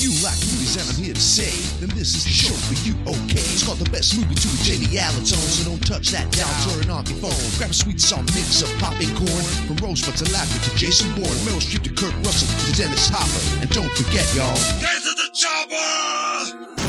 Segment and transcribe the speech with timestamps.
[0.00, 2.96] You like movies and I'm here to say, then this is the show for you,
[3.04, 3.44] okay?
[3.52, 5.36] It's called the best movie to a Jamie Allen so
[5.68, 7.36] don't touch that down, turn off your phone.
[7.60, 11.36] Grab a sweet salt mix of popping corn, from Rosebud to Laffy to Jason Bourne,
[11.44, 13.60] Meryl Streep to Kurt Russell to Dennis Hopper.
[13.60, 16.80] And don't forget, y'all, get to the chopper!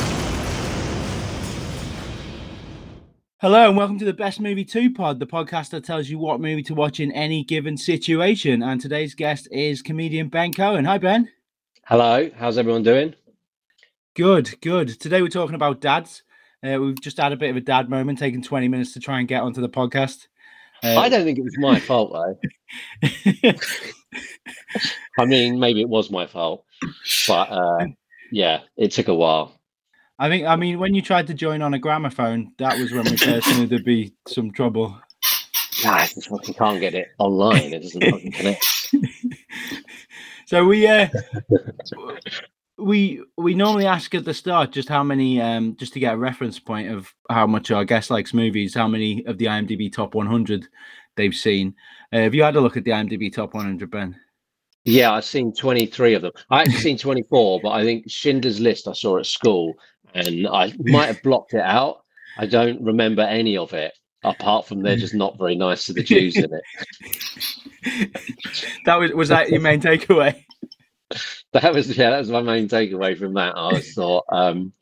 [3.42, 6.40] Hello and welcome to the Best Movie 2 Pod, the podcast that tells you what
[6.40, 8.64] movie to watch in any given situation.
[8.64, 10.86] And today's guest is comedian Ben Cohen.
[10.86, 11.28] Hi, Ben.
[11.86, 13.16] Hello, how's everyone doing?
[14.16, 15.00] Good, good.
[15.00, 16.22] Today we're talking about dads.
[16.64, 19.20] Uh, we've just had a bit of a dad moment, taking 20 minutes to try
[19.20, 20.28] and get onto the podcast.
[20.84, 22.38] Uh, I don't think it was my fault though.
[25.18, 26.66] I mean, maybe it was my fault,
[27.28, 27.88] but uh,
[28.32, 29.60] yeah, it took a while.
[30.20, 33.06] I think, I mean, when you tried to join on a gramophone, that was when
[33.06, 34.98] we first knew there'd be some trouble.
[35.84, 37.74] Nah, I just fucking can't get it online.
[37.74, 38.81] It doesn't fucking connect.
[40.52, 41.08] So we uh
[42.78, 46.18] we we normally ask at the start just how many um just to get a
[46.18, 50.14] reference point of how much our guest likes movies, how many of the IMDb top
[50.14, 50.68] 100
[51.16, 51.74] they've seen.
[52.12, 54.20] Uh, have you had a look at the IMDb top 100, Ben?
[54.84, 56.34] Yeah, I've seen 23 of them.
[56.50, 59.76] I actually seen 24, but I think Schindler's List I saw at school
[60.14, 62.04] and I might have blocked it out.
[62.38, 66.04] I don't remember any of it apart from they're just not very nice to the
[66.04, 66.64] Jews in it.
[68.86, 70.44] that was was that your main takeaway?
[71.54, 73.54] that was yeah, that was my main takeaway from that.
[73.58, 74.74] I thought, um,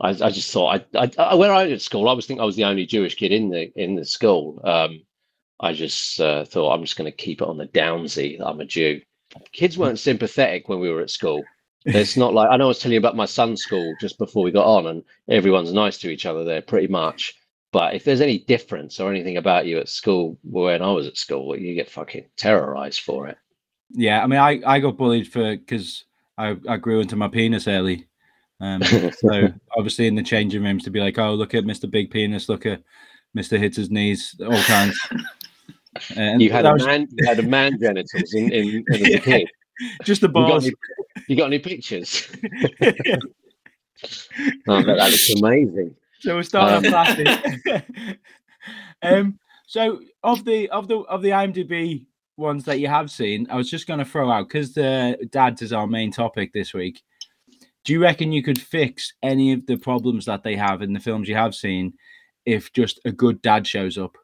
[0.00, 2.44] I, I just thought, I, I, when I was at school, I was think I
[2.44, 4.60] was the only Jewish kid in the in the school.
[4.64, 5.02] Um,
[5.60, 8.66] I just uh, thought I'm just going to keep it on the downsy I'm a
[8.66, 9.00] Jew.
[9.52, 11.42] Kids weren't sympathetic when we were at school.
[11.86, 14.42] It's not like I know I was telling you about my son's school just before
[14.42, 17.34] we got on, and everyone's nice to each other there pretty much.
[17.72, 21.16] But if there's any difference or anything about you at school when I was at
[21.16, 23.38] school, you get fucking terrorized for it.
[23.90, 26.04] Yeah, I mean, I, I got bullied for because
[26.36, 28.06] I, I grew into my penis early.
[28.60, 28.82] Um,
[29.18, 31.90] so obviously in the changing rooms to be like, oh, look at Mr.
[31.90, 32.82] Big Penis, look at
[33.36, 33.58] Mr.
[33.58, 34.98] Hits his knees, all kinds.
[36.14, 39.48] And You had a was man, you had a man genitals in, in, in kid.
[40.04, 40.66] just the You got, balls.
[40.66, 40.74] any,
[41.26, 42.28] you got any pictures?
[44.68, 45.94] Oh, that, that looks amazing.
[46.20, 47.88] so we're starting on plastic.
[49.02, 52.04] um, so of the of the of the IMDb
[52.36, 55.62] ones that you have seen, I was just going to throw out because the dads
[55.62, 57.02] is our main topic this week.
[57.84, 61.00] Do you reckon you could fix any of the problems that they have in the
[61.00, 61.94] films you have seen
[62.44, 64.16] if just a good dad shows up?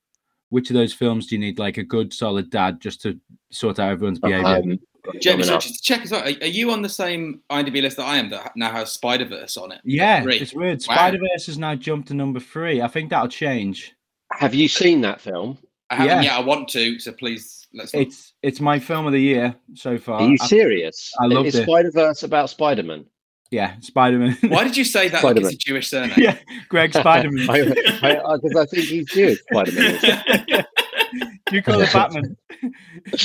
[0.50, 3.18] Which of those films do you need like a good solid dad just to
[3.50, 4.46] sort out everyone's behavior?
[4.74, 4.78] Um,
[5.20, 6.22] Jamie, so just to check as well.
[6.22, 9.24] Are, are you on the same IMDb list that I am that now has Spider
[9.24, 9.80] Verse on it?
[9.84, 10.38] yeah, Three.
[10.38, 10.80] it's weird.
[10.86, 10.94] Wow.
[10.94, 12.82] Spider Verse has now jumped to number three.
[12.82, 13.94] I think that'll change.
[14.32, 15.58] Have you seen that film?
[15.90, 16.22] I haven't Yeah.
[16.22, 16.32] yet.
[16.34, 17.92] I want to, so please let's.
[17.94, 18.02] Not.
[18.02, 20.20] It's it's my film of the year so far.
[20.20, 21.10] Are you I- serious?
[21.20, 21.64] I loved Is it.
[21.64, 23.04] Spider Verse about Spider Man?
[23.50, 24.36] yeah, Spider Man.
[24.48, 26.14] Why did you say that like it's a Jewish surname?
[26.16, 26.38] yeah,
[26.68, 27.46] Greg Spider Man.
[27.46, 29.40] Because I, I, 'cause I think he's Jewish.
[29.50, 30.64] Spider Man.
[31.52, 32.36] you call it Batman?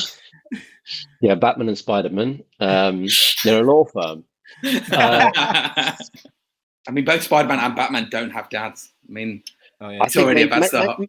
[1.22, 2.44] Yeah, Batman and Spider Man.
[2.62, 3.07] Um,
[3.44, 4.24] they're a law firm.
[4.63, 8.94] Uh, I mean, both Spider Man and Batman don't have dads.
[9.07, 9.44] I mean,
[9.81, 10.03] Oh yeah.
[10.03, 11.02] It's already a bad start.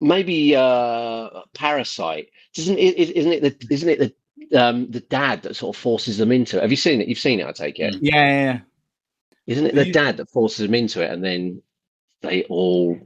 [0.00, 2.30] May- Maybe uh, Parasite.
[2.56, 2.96] Isn't it?
[3.16, 3.74] Isn't it the?
[3.74, 4.14] Isn't it the?
[4.52, 6.62] Um, the dad that sort of forces them into it.
[6.62, 7.06] Have you seen it?
[7.08, 7.94] You've seen it, I take it.
[8.00, 8.60] Yeah, yeah, yeah.
[9.46, 11.62] Isn't it the You- dad that forces them into it, and then
[12.22, 12.98] they all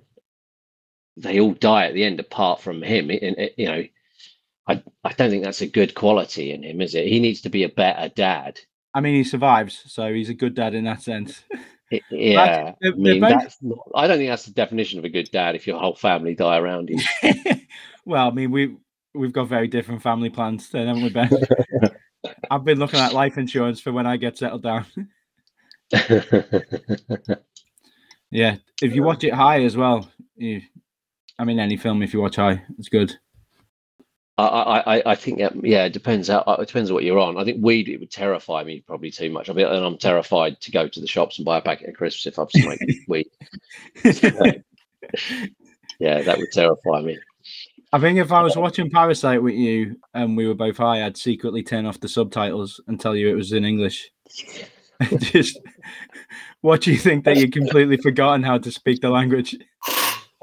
[1.17, 3.11] they all die at the end, apart from him?
[3.11, 3.85] It- and it- you know,
[4.69, 7.07] I I don't think that's a good quality in him, is it?
[7.07, 8.61] He needs to be a better dad.
[8.95, 11.43] I mean, he survives, so he's a good dad in that sense.
[12.11, 15.55] Yeah, I mean, both- not, I don't think that's the definition of a good dad.
[15.55, 16.99] If your whole family die around you,
[18.05, 18.77] well, I mean, we
[19.15, 21.31] we've got very different family plans, then, haven't we, Ben?
[22.51, 24.87] I've been looking at life insurance for when I get settled down.
[28.31, 30.63] yeah, if you watch it high as well, you,
[31.39, 33.15] I mean, any film if you watch high, it's good.
[34.37, 37.19] I, I, I- I think that, yeah, it depends how it depends on what you're
[37.19, 37.39] on.
[37.39, 39.49] I think weed it would terrify me probably too much.
[39.49, 41.95] I mean, and I'm terrified to go to the shops and buy a packet of
[41.95, 43.27] crisps if I've smoked weed.
[46.01, 47.19] Yeah, that would terrify me.
[47.93, 51.17] I think if I was watching Parasite with you and we were both high, I'd
[51.17, 54.11] secretly turn off the subtitles and tell you it was in English.
[55.19, 55.61] Just
[56.61, 59.57] what do you think that you'd completely forgotten how to speak the language?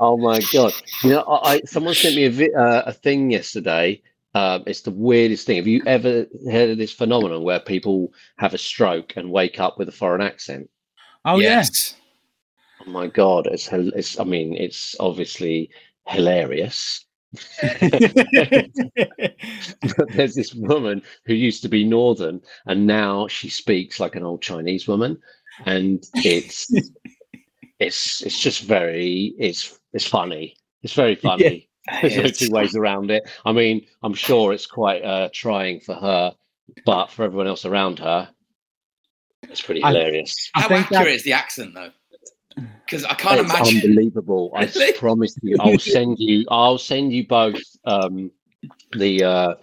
[0.03, 0.74] Oh my god!
[1.03, 4.01] You know, I, I someone sent me a vi- uh, a thing yesterday.
[4.33, 5.57] Um, it's the weirdest thing.
[5.57, 9.77] Have you ever heard of this phenomenon where people have a stroke and wake up
[9.77, 10.71] with a foreign accent?
[11.24, 11.95] Oh yes.
[12.83, 13.45] Oh my god!
[13.45, 15.69] It's, it's I mean, it's obviously
[16.07, 17.06] hilarious.
[17.62, 17.69] But
[20.09, 24.42] there's this woman who used to be northern and now she speaks like an old
[24.42, 25.18] chinese woman
[25.65, 26.69] and it's
[27.81, 30.56] it's it's just very it's it's funny.
[30.83, 31.68] It's very funny.
[32.01, 33.24] There's no two ways around it.
[33.45, 36.33] I mean i'm sure it's quite uh trying for her
[36.86, 38.30] but for everyone else around her
[39.50, 40.50] it's pretty hilarious.
[40.56, 41.92] I How think accurate that- is the accent though?
[42.86, 43.81] Because I can't it's imagine.
[43.89, 44.51] unbelievable.
[44.56, 44.66] I
[44.98, 48.30] promise you i'll send you i'll send you both um
[48.95, 49.54] the uh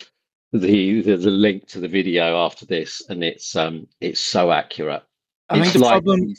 [0.52, 5.02] the, the the link to the video after this and it's um it's so accurate.
[5.50, 6.34] I think it's the like problem.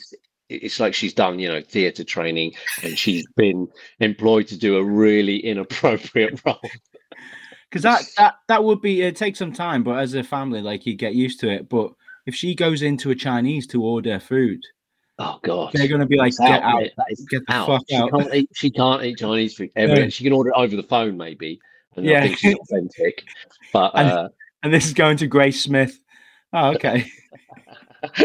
[0.50, 2.52] It's like she's done you know theater training
[2.82, 3.68] and she's been
[4.00, 6.60] employed to do a really inappropriate role.
[7.70, 10.86] Because that that that would be it takes some time but as a family like
[10.86, 11.68] you get used to it.
[11.68, 11.92] But
[12.26, 14.60] if she goes into a chinese to order food
[15.18, 17.66] oh god they're going to be like get out is get the out.
[17.66, 18.10] fuck she out.
[18.10, 20.08] can't eat she can't eat chinese food ever No.
[20.08, 21.60] she can order it over the phone maybe
[21.96, 22.18] and Yeah.
[22.18, 23.24] i think she's authentic
[23.72, 24.28] but And- uh
[24.62, 25.98] and this is going to grace smith.
[26.52, 27.10] Oh okay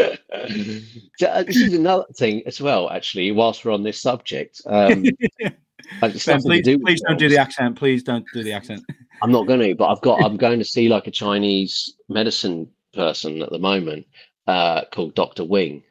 [1.20, 5.04] this is another thing as well actually whilst we're on this subject um
[6.00, 6.12] ben,
[6.42, 8.82] please, do please don't do the accent please don't do the accent
[9.22, 10.22] I'm not going to, but I've got.
[10.22, 14.06] I'm going to see like a Chinese medicine person at the moment,
[14.46, 15.82] uh, called Doctor Wing,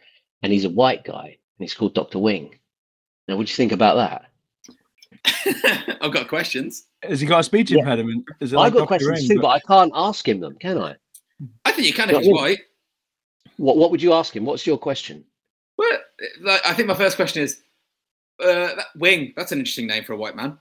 [0.44, 2.58] and he's a white guy, and he's called Doctor Wing.
[3.28, 4.26] Now, what do you think about that?
[6.02, 6.86] I've got questions.
[7.02, 7.80] has he got a speech Yeah.
[7.80, 8.88] impediment is it I've like got Dr.
[8.88, 10.96] questions Ring, too, but I can't ask him them, can I?
[11.64, 12.60] I think you can if he's white.
[13.58, 14.46] What What would you ask him?
[14.46, 15.24] What's your question?
[15.78, 15.98] Well,
[16.42, 17.62] like, I think my first question is,
[18.42, 19.34] uh, that wing.
[19.36, 20.58] That's an interesting name for a white man.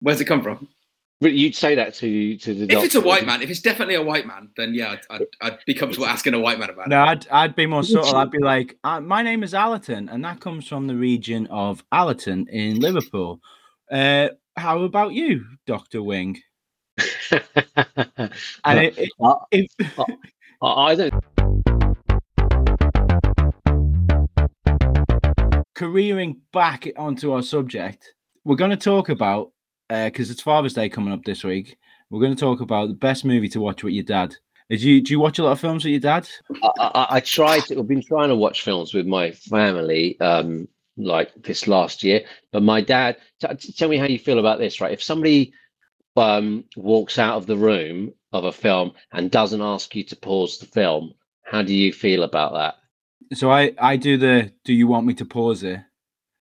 [0.00, 0.68] Where's it come from?
[1.20, 2.64] But You'd say that to to the.
[2.76, 5.26] If it's a white man, if it's definitely a white man, then yeah, I'd, I'd,
[5.40, 6.90] I'd be comfortable asking a white man about it.
[6.90, 10.10] no i'd, I'd be more Would subtle i'd be like uh, my name is allerton
[10.10, 13.40] and that comes from the region of allerton in liverpool
[13.90, 14.28] uh
[14.58, 16.38] how about you dr wing
[17.30, 20.04] and it, it- Uh, if, I
[20.62, 21.14] I don't.
[25.76, 28.14] Careering back onto our subject,
[28.44, 29.52] we're going to talk about
[29.88, 31.76] because it's Father's Day coming up this week.
[32.10, 34.34] We're going to talk about the best movie to watch with your dad.
[34.70, 36.28] Did you do you watch a lot of films with your dad?
[36.62, 40.66] I, I, I tried to, I've been trying to watch films with my family um
[40.96, 44.58] like this last year but my dad t- t- tell me how you feel about
[44.58, 45.52] this right if somebody
[46.16, 50.58] um walks out of the room of a film and doesn't ask you to pause
[50.58, 51.12] the film
[51.42, 52.76] how do you feel about that
[53.34, 55.80] So I I do the do you want me to pause it?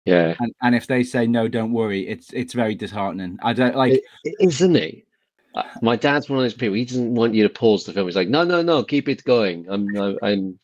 [0.05, 2.07] yeah And and if they say no, don't worry.
[2.07, 3.37] It's it's very disheartening.
[3.43, 5.05] I don't like I- I- isn't he
[5.53, 8.07] Uh, my dad's one of those people he doesn't want you to pause the film
[8.07, 9.93] he's like no no no keep it going i'm
[10.23, 10.57] i'm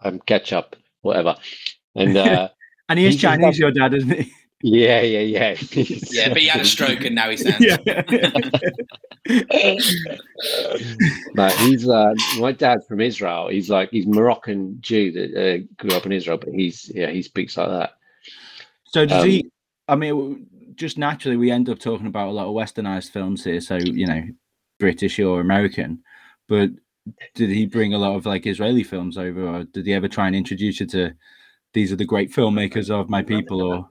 [0.00, 1.34] i'm catch up whatever
[1.96, 2.48] and uh
[2.88, 4.32] and he is he Chinese, your dad, isn't he?
[4.62, 5.56] Yeah yeah yeah
[6.10, 7.64] Yeah, but he had a stroke and now he stands.
[11.34, 13.48] no, he's uh, my dad's from Israel.
[13.48, 17.22] He's like he's Moroccan Jew that uh, grew up in Israel, but he's yeah he
[17.22, 17.92] speaks like that.
[18.86, 19.50] So does Um, he?
[19.86, 23.60] I mean, just naturally, we end up talking about a lot of westernized films here.
[23.60, 24.22] So you know,
[24.78, 26.02] British or American.
[26.48, 26.70] But
[27.34, 30.26] did he bring a lot of like Israeli films over, or did he ever try
[30.26, 31.12] and introduce you to
[31.74, 33.62] these are the great filmmakers of my people?
[33.62, 33.86] Or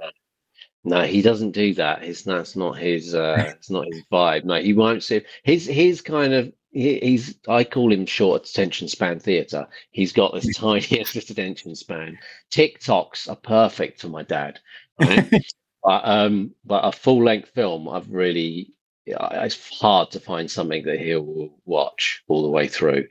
[0.88, 2.01] No, he doesn't do that.
[2.01, 3.13] His that's not his.
[3.13, 4.45] Uh, it's not his vibe.
[4.45, 6.54] No, he won't see his his kind of.
[6.72, 9.68] He, he's I call him short attention span theatre.
[9.92, 12.17] He's got this tiniest attention span.
[12.51, 14.62] TikToks are perfect for my dad.
[14.98, 15.29] Right?
[15.84, 18.74] but um, but a full length film, I've really.
[19.06, 23.08] It's hard to find something that he'll watch all the way through.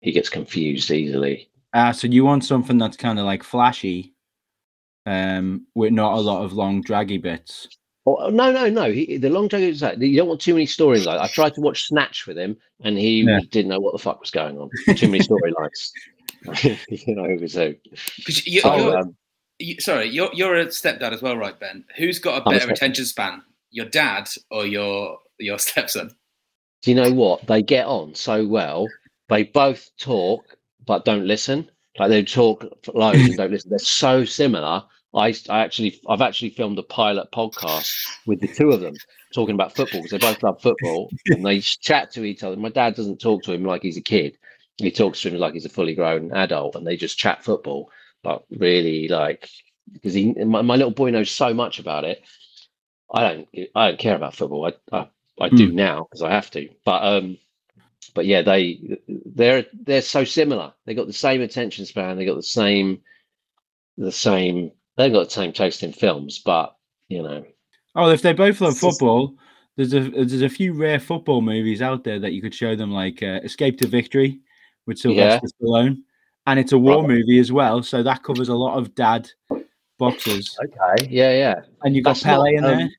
[0.00, 1.50] He gets confused easily.
[1.74, 4.14] ah, so you want something that's kind of like flashy,
[5.08, 7.68] um, with not a lot of long draggy bits.
[8.06, 8.90] Oh, no, no, no.
[8.90, 11.18] He, the long drag is that you don't want too many storylines.
[11.18, 13.40] I tried to watch Snatch with him, and he Yeah.
[13.50, 14.70] didn't know what the fuck was going on.
[14.96, 15.90] Too many storylines.
[16.88, 17.74] you know, it was a.
[18.24, 19.16] 'Cause you, So, you're, um,
[19.58, 21.84] you, sorry, you're you're a stepdad as well, right, Ben?
[21.96, 22.72] Who's got a I'm a better stepdad.
[22.76, 26.10] attention span, your dad or your your stepson?
[26.82, 27.46] do you know what?
[27.46, 28.86] They get on so well.
[29.28, 30.44] They both talk
[30.86, 31.68] but don't listen.
[31.98, 33.68] Like they talk for loads and don't listen.
[33.70, 34.84] They're so similar.
[35.14, 37.92] I, I actually, I've actually filmed a pilot podcast
[38.26, 38.94] with the two of them
[39.34, 42.56] talking about football because they both love football and they chat to each other.
[42.56, 44.36] My dad doesn't talk to him like he's a kid.
[44.76, 47.90] He talks to him like he's a fully grown adult, and they just chat football.
[48.22, 49.48] But really, like,
[49.92, 52.22] because he, my, my little boy knows so much about it.
[53.12, 54.66] I don't, I don't care about football.
[54.66, 55.08] I, I,
[55.40, 56.68] I do now because I have to.
[56.84, 57.38] But um,
[58.14, 60.72] but yeah, they they're they're so similar.
[60.84, 62.16] They got the same attention span.
[62.16, 63.00] They got the same
[63.96, 64.72] the same.
[64.98, 66.76] They've got the same taste in films, but
[67.08, 67.44] you know,
[67.94, 69.34] Oh, if they both love football,
[69.76, 72.90] there's a there's a few rare football movies out there that you could show them,
[72.90, 74.40] like uh, Escape to Victory
[74.86, 76.02] with Sylvester Stallone,
[76.46, 79.30] and it's a war movie as well, so that covers a lot of dad
[79.98, 80.56] boxers.
[80.62, 81.08] Okay.
[81.10, 81.60] Yeah, yeah.
[81.82, 82.90] And you've got That's not, Pele in um, there.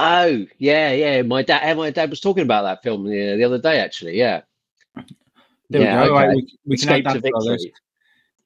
[0.00, 1.22] Oh, yeah, yeah.
[1.22, 4.16] My dad, my dad was talking about that film the, the other day, actually.
[4.16, 4.42] Yeah.
[5.70, 6.14] There yeah, we go.
[6.14, 6.34] Right, okay.
[6.36, 7.20] we, we can add that to.
[7.20, 7.72] Victory.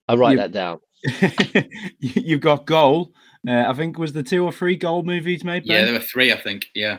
[0.09, 0.81] I'll write You- that down.
[1.99, 3.13] You- You've got Goal.
[3.47, 5.67] Uh, I think was the two or three goal movies made.
[5.67, 6.67] Yeah, there were three, I think.
[6.75, 6.99] Yeah.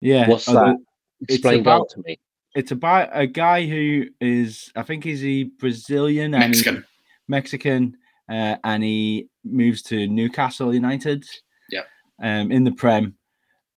[0.00, 0.28] yeah.
[0.28, 0.76] What's Oh, that?
[1.22, 2.18] it's Explain about- goal to me.
[2.54, 6.84] It's about a guy who is, I think, he's he Brazilian and Mexican.
[7.28, 7.96] Mexican,
[8.28, 11.24] uh, and he moves to Newcastle United.
[11.70, 11.86] Yep.
[12.22, 13.14] Um, in the Prem,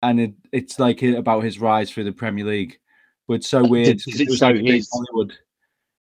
[0.02, 2.78] and it, it's like about his rise through the Premier League.
[3.28, 3.98] But it's so weird.
[3.98, 5.34] does it was show like big Hollywood.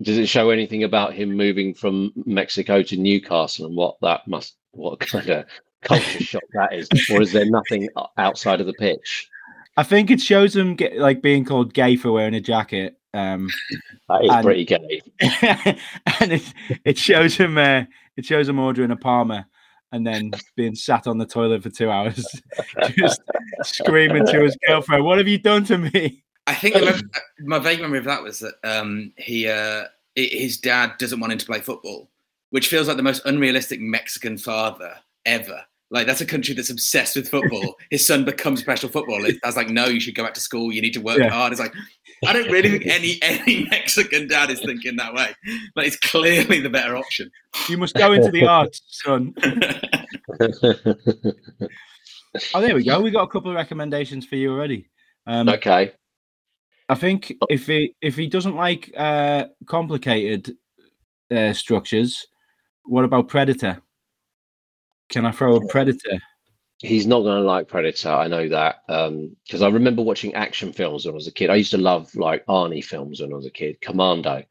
[0.02, 4.56] Does it show anything about him moving from Mexico to Newcastle and what that must,
[4.72, 5.46] what kind of
[5.84, 9.30] culture shock that is, or is there nothing outside of the pitch?
[9.78, 12.98] I think it shows him get like being called gay for wearing a jacket.
[13.14, 13.50] Um,
[14.10, 15.02] That is And- pretty gay.
[16.20, 16.54] and it,
[16.86, 17.84] it shows him uh,
[18.18, 19.46] it shows him ordering a Palmer
[19.92, 22.26] and then being sat on the toilet for two hours,
[22.98, 23.22] just
[23.64, 27.02] screaming to his girlfriend, "What have you done to me?" I think the
[27.40, 31.40] my vague memory of that was that um, he, uh, his dad doesn't want him
[31.40, 32.10] to play football,
[32.50, 35.62] which feels like the most unrealistic Mexican father ever.
[35.92, 37.76] Like that's a country that's obsessed with football.
[37.90, 39.28] His son becomes a professional footballer.
[39.44, 40.72] I was like, no, you should go back to school.
[40.72, 41.30] You need to work Yeah.
[41.30, 41.52] hard.
[41.52, 41.74] It's like,
[42.26, 45.34] I don't really think any any Mexican dad is thinking that way.
[45.76, 47.30] But it's clearly the better option.
[47.70, 49.34] You must go into the arts, son.
[52.54, 53.02] Oh, there we go.
[53.02, 54.90] We got a couple of recommendations for you already.
[55.28, 55.92] Um, okay.
[56.92, 60.58] I think if he if he doesn't like uh, complicated
[61.34, 62.28] uh, structures,
[62.84, 63.82] what about Predator?
[65.08, 66.20] Can I throw a Predator?
[66.80, 68.10] He's not going to like Predator.
[68.10, 71.50] I know that because I remember watching action films when I was a kid.
[71.50, 73.80] I used to love like Arnie films when I was a kid.
[73.80, 74.44] Commando.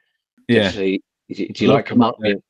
[0.48, 2.16] Yeah, Actually, do you, do you Love like Commando?
[2.16, 2.42] Commando.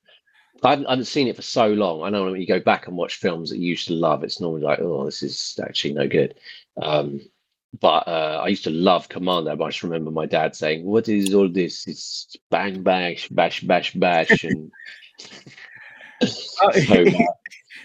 [0.63, 2.03] I haven't, I haven't seen it for so long.
[2.05, 4.41] I know when you go back and watch films that you used to love, it's
[4.41, 6.37] normally like, oh, this is actually no good.
[6.81, 7.23] Um,
[7.79, 9.55] but uh, I used to love Commando.
[9.55, 11.87] But I just remember my dad saying, "What is all this?
[11.87, 14.73] It's bang, bash, bash, bash, bash." And
[16.63, 17.05] Oh, so,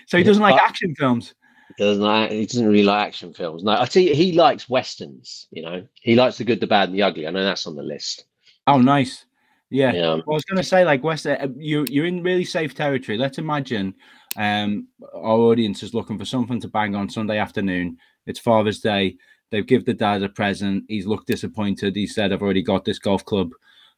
[0.08, 1.34] so he doesn't like action films.
[1.78, 3.64] doesn't like, he doesn't really like action films.
[3.64, 5.48] No, I you, he likes westerns.
[5.52, 7.28] You know, he likes the good, the bad, and the ugly.
[7.28, 8.26] I know that's on the list.
[8.68, 9.26] Oh, nice.
[9.70, 9.94] Yeah.
[9.94, 12.76] Yeah, Well, I was going to say, like West, uh, you you're in really safe
[12.76, 13.18] territory.
[13.18, 13.96] Let's imagine
[14.38, 17.98] um, our audience is looking for something to bang on Sunday afternoon.
[18.26, 19.18] It's Father's Day.
[19.56, 20.84] They've given the dad a present.
[20.90, 21.96] He's looked disappointed.
[21.96, 23.54] He said, "I've already got this golf club.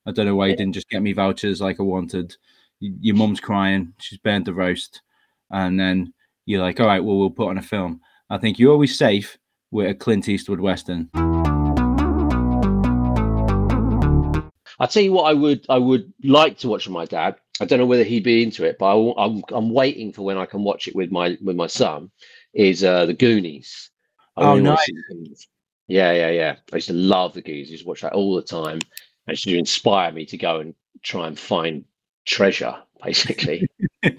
[0.05, 2.35] I don't know why you didn't just get me vouchers like I wanted."
[2.79, 3.91] Your mum's crying.
[3.99, 5.01] She's burnt the roast,
[5.49, 6.13] and then
[6.45, 9.39] you're like, "All right, well, we'll put on a film." I think you're always safe
[9.71, 11.09] with a Clint Eastwood western.
[14.79, 17.35] I'll tell you what I would I would like to watch with my dad.
[17.59, 20.37] I don't know whether he'd be into it, but I, am I'm waiting for when
[20.37, 22.11] I can watch it with my with my son.
[22.53, 23.89] Is uh, the Goonies?
[24.37, 25.47] I Oh, wanna see the Goonies.
[25.87, 26.55] Yeah, yeah, yeah.
[26.71, 27.69] I used to love the Goonies.
[27.69, 28.73] I used to watch that all the time.
[28.73, 28.81] And
[29.27, 31.85] it used to inspire me to go and try and find
[32.25, 33.67] treasure, basically.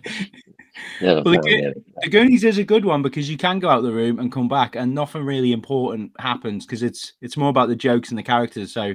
[1.01, 3.93] Well, the Go- The Goonies is a good one because you can go out the
[3.93, 7.77] room and come back, and nothing really important happens because it's it's more about the
[7.77, 8.73] jokes and the characters.
[8.73, 8.95] So,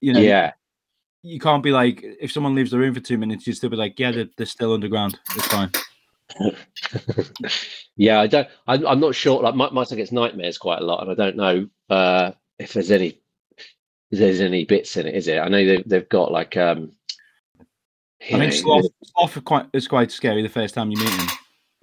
[0.00, 0.52] you know, Yeah,
[1.22, 3.76] you can't be like if someone leaves the room for two minutes, you still be
[3.76, 5.18] like, yeah, they're, they're still underground.
[5.36, 5.70] It's fine.
[7.96, 8.20] yeah.
[8.20, 8.48] I don't.
[8.66, 9.42] I'm, I'm not sure.
[9.42, 12.72] Like my, my son gets nightmares quite a lot, and I don't know uh, if
[12.72, 13.20] there's any
[14.10, 15.14] if there's any bits in it.
[15.14, 15.38] Is it?
[15.38, 16.92] I know they've they've got like um.
[18.22, 21.28] I think know, Sloth, Sloth quite is quite scary the first time you meet him.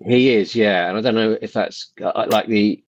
[0.05, 2.83] He is, yeah, and I don't know if that's uh, like the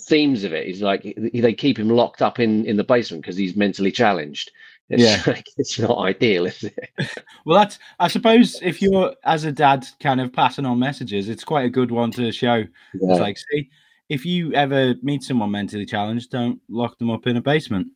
[0.00, 3.36] themes of it is like they keep him locked up in in the basement because
[3.36, 4.50] he's mentally challenged.
[4.88, 5.22] It's Yeah.
[5.26, 6.78] like, it's not ideal, is it?
[7.44, 11.42] Well, that's I suppose if you're as a dad kind of passing on messages, it's
[11.44, 12.54] quite a good one to show.
[12.56, 13.10] Yeah.
[13.10, 13.68] It's like, see,
[14.08, 17.88] if you ever meet someone mentally challenged, don't lock them up in a basement.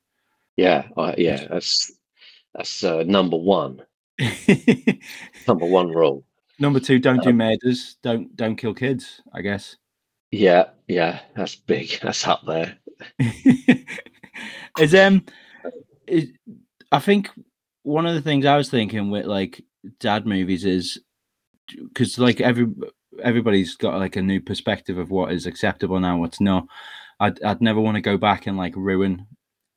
[0.56, 1.92] yeah, yeah, that's
[2.54, 3.82] that's uh, number one,
[5.46, 6.24] number one rule.
[6.58, 7.98] Number two, don't do murders.
[8.02, 9.20] Don't don't kill kids.
[9.32, 9.76] I guess.
[10.32, 12.00] Yeah, yeah, that's big.
[12.02, 12.76] That's up there.
[14.80, 15.24] is um,
[16.06, 16.30] is,
[16.92, 17.30] I think
[17.82, 19.62] one of the things I was thinking with like
[20.00, 21.00] dad movies is
[21.68, 22.66] because like every
[23.22, 26.66] everybody's got like a new perspective of what is acceptable now, what's not.
[27.20, 29.26] I'd I'd never want to go back and like ruin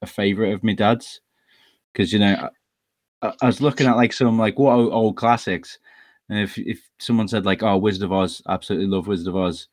[0.01, 1.21] a favorite of my dad's
[1.93, 2.49] because you know mm.
[3.21, 5.79] I, I was looking at like some like what old, old classics.
[6.29, 9.67] And if if someone said like, "Oh, Wizard of Oz," absolutely love Wizard of Oz.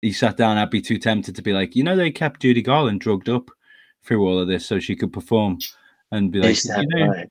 [0.00, 2.62] he sat down, I'd be too tempted to be like, you know, they kept Judy
[2.62, 3.50] Garland drugged up
[4.02, 5.58] through all of this so she could perform,
[6.12, 7.28] and be like, you know, right?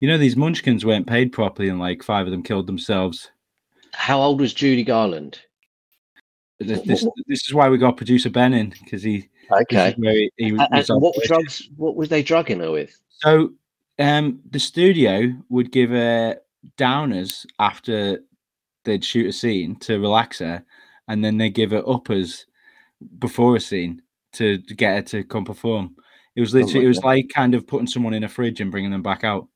[0.00, 3.30] you know, these Munchkins weren't paid properly, and like five of them killed themselves.
[3.92, 5.40] How old was Judy Garland?
[6.58, 9.94] This, this, this is why we got producer Ben in because he, Okay.
[9.96, 10.60] he, he was.
[10.62, 11.68] And, was and what drugs?
[11.76, 12.98] What was they drugging her with?
[13.10, 13.52] So,
[13.98, 16.38] um, the studio would give her
[16.76, 18.20] downers after
[18.84, 20.64] they'd shoot a scene to relax her,
[21.08, 22.46] and then they give her uppers
[23.18, 24.02] before a scene
[24.32, 25.94] to get her to come perform.
[26.36, 28.90] It was literally, it was like kind of putting someone in a fridge and bringing
[28.90, 29.48] them back out.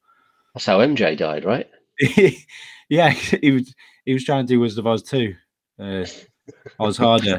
[0.55, 1.69] That's how MJ died, right?
[2.89, 3.11] yeah,
[3.43, 5.35] he was he was trying to do Wizard of Oz too.
[5.79, 6.07] Uh,
[6.81, 7.39] Oz harder.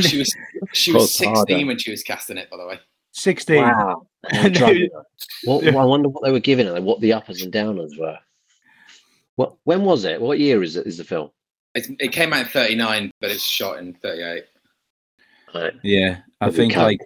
[0.00, 0.34] She was
[0.72, 1.40] she was Close harder.
[1.40, 2.80] 16 when she was casting it, by the way.
[3.12, 3.62] Sixteen.
[3.62, 4.06] Wow.
[4.32, 5.02] They were And they- drugging her.
[5.44, 8.18] What, I wonder what they were giving her, what the uppers and downers were.
[9.36, 9.54] What?
[9.64, 10.20] When was it?
[10.20, 10.86] What year is it?
[10.86, 11.30] Is the film?
[11.74, 14.44] It, it came out in 39, but it's shot in 38.
[15.54, 15.72] Right.
[15.82, 17.00] Yeah, I think like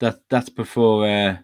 [0.00, 0.20] that.
[0.28, 1.36] That's before uh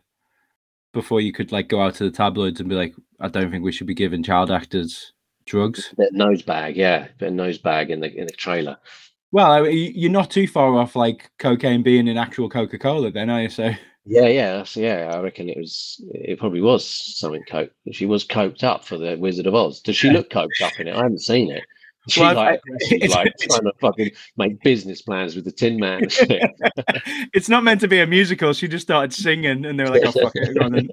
[0.92, 3.64] before you could like go out to the tabloids and be like, I don't think
[3.64, 5.12] we should be giving child actors
[5.44, 5.94] drugs.
[5.96, 8.76] Bit of nose bag, yeah, bit of nose bag in the in the trailer.
[9.32, 13.42] Well, you're not too far off like cocaine being in actual Coca Cola, then, are
[13.42, 13.48] you?
[13.50, 13.70] So
[14.06, 15.10] Yeah, yeah, yeah.
[15.12, 16.00] I reckon it was.
[16.14, 16.86] It probably was
[17.18, 17.72] something coke.
[17.90, 19.80] She was coked up for the Wizard of Oz.
[19.80, 20.14] Does she Yeah.
[20.14, 20.94] look coked up in it?
[20.94, 21.64] I haven't seen it.
[22.08, 25.76] She Well, like, I- like it's- trying to fucking make business plans with the Tin
[25.78, 26.02] Man.
[27.34, 28.52] it's not meant to be a musical.
[28.52, 30.90] She just started singing, and they were like, "Oh fuck it."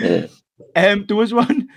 [0.76, 1.68] Um, there was one.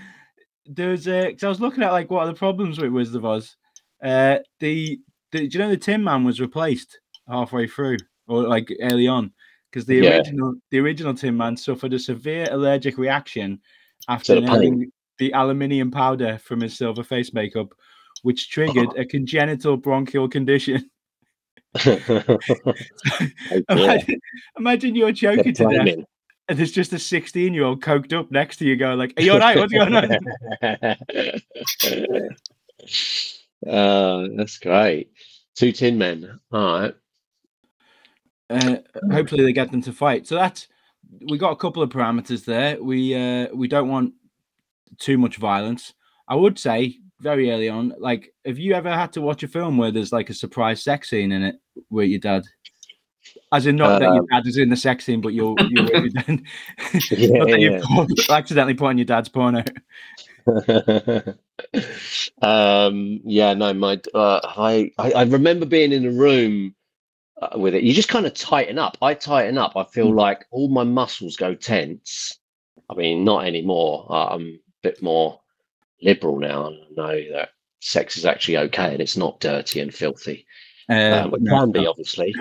[0.65, 3.15] There was uh 'cause I was looking at like what are the problems with Wizard
[3.15, 3.55] of Oz.
[4.03, 4.99] Uh, the,
[5.31, 7.97] the do you know the Tin Man was replaced halfway through
[8.27, 9.31] or like early on
[9.71, 10.17] because the Yeah.
[10.17, 13.59] original the original Tin Man suffered a severe allergic reaction
[14.09, 14.93] after the paint.
[15.20, 17.74] The aluminium powder from his silver face makeup,
[18.24, 19.01] which triggered Oh.
[19.01, 20.89] a congenital bronchial condition.
[23.70, 24.20] Imagine,
[24.58, 26.05] imagine you're choking to death,
[26.50, 29.24] and there's just a 16 year old coked up next to you, going like, "Are
[29.24, 29.58] you all right?
[29.58, 30.12] What's going on?"
[33.67, 35.12] uh, that's great.
[35.56, 36.39] Two Tin Men.
[36.52, 36.95] All right.
[38.49, 38.78] uh,
[39.12, 40.28] hopefully they get them to fight.
[40.28, 40.67] So that's
[41.30, 42.82] we got a couple of parameters there.
[42.82, 44.13] We uh, we don't want
[44.99, 45.93] too much violence.
[46.27, 49.77] I would say very early on, like, have you ever had to watch a film
[49.77, 51.56] where there's like a surprise sex scene in it
[51.89, 52.43] with your dad?
[53.53, 55.84] As in, not that your Um, dad is in the sex scene, but you're you're
[55.84, 56.41] with your dad.
[57.12, 57.84] Yeah, not that yeah, you've
[58.17, 59.63] put- accidentally put on your dad's porno.
[62.41, 66.75] um, yeah, no, my uh, I, I I remember being in a room
[67.41, 67.84] uh, with it.
[67.84, 68.97] You just kind of tighten up.
[69.01, 69.73] I tighten up.
[69.75, 70.17] I feel Mm.
[70.17, 72.38] like all my muscles go tense.
[72.89, 74.06] I mean, not anymore.
[74.10, 74.39] Uh, a
[74.84, 75.39] bit more
[76.02, 79.93] liberal now, and I know that sex is actually okay and it's not dirty and
[79.93, 80.46] filthy.
[80.89, 82.36] Uh, Um, it no, can be, obviously.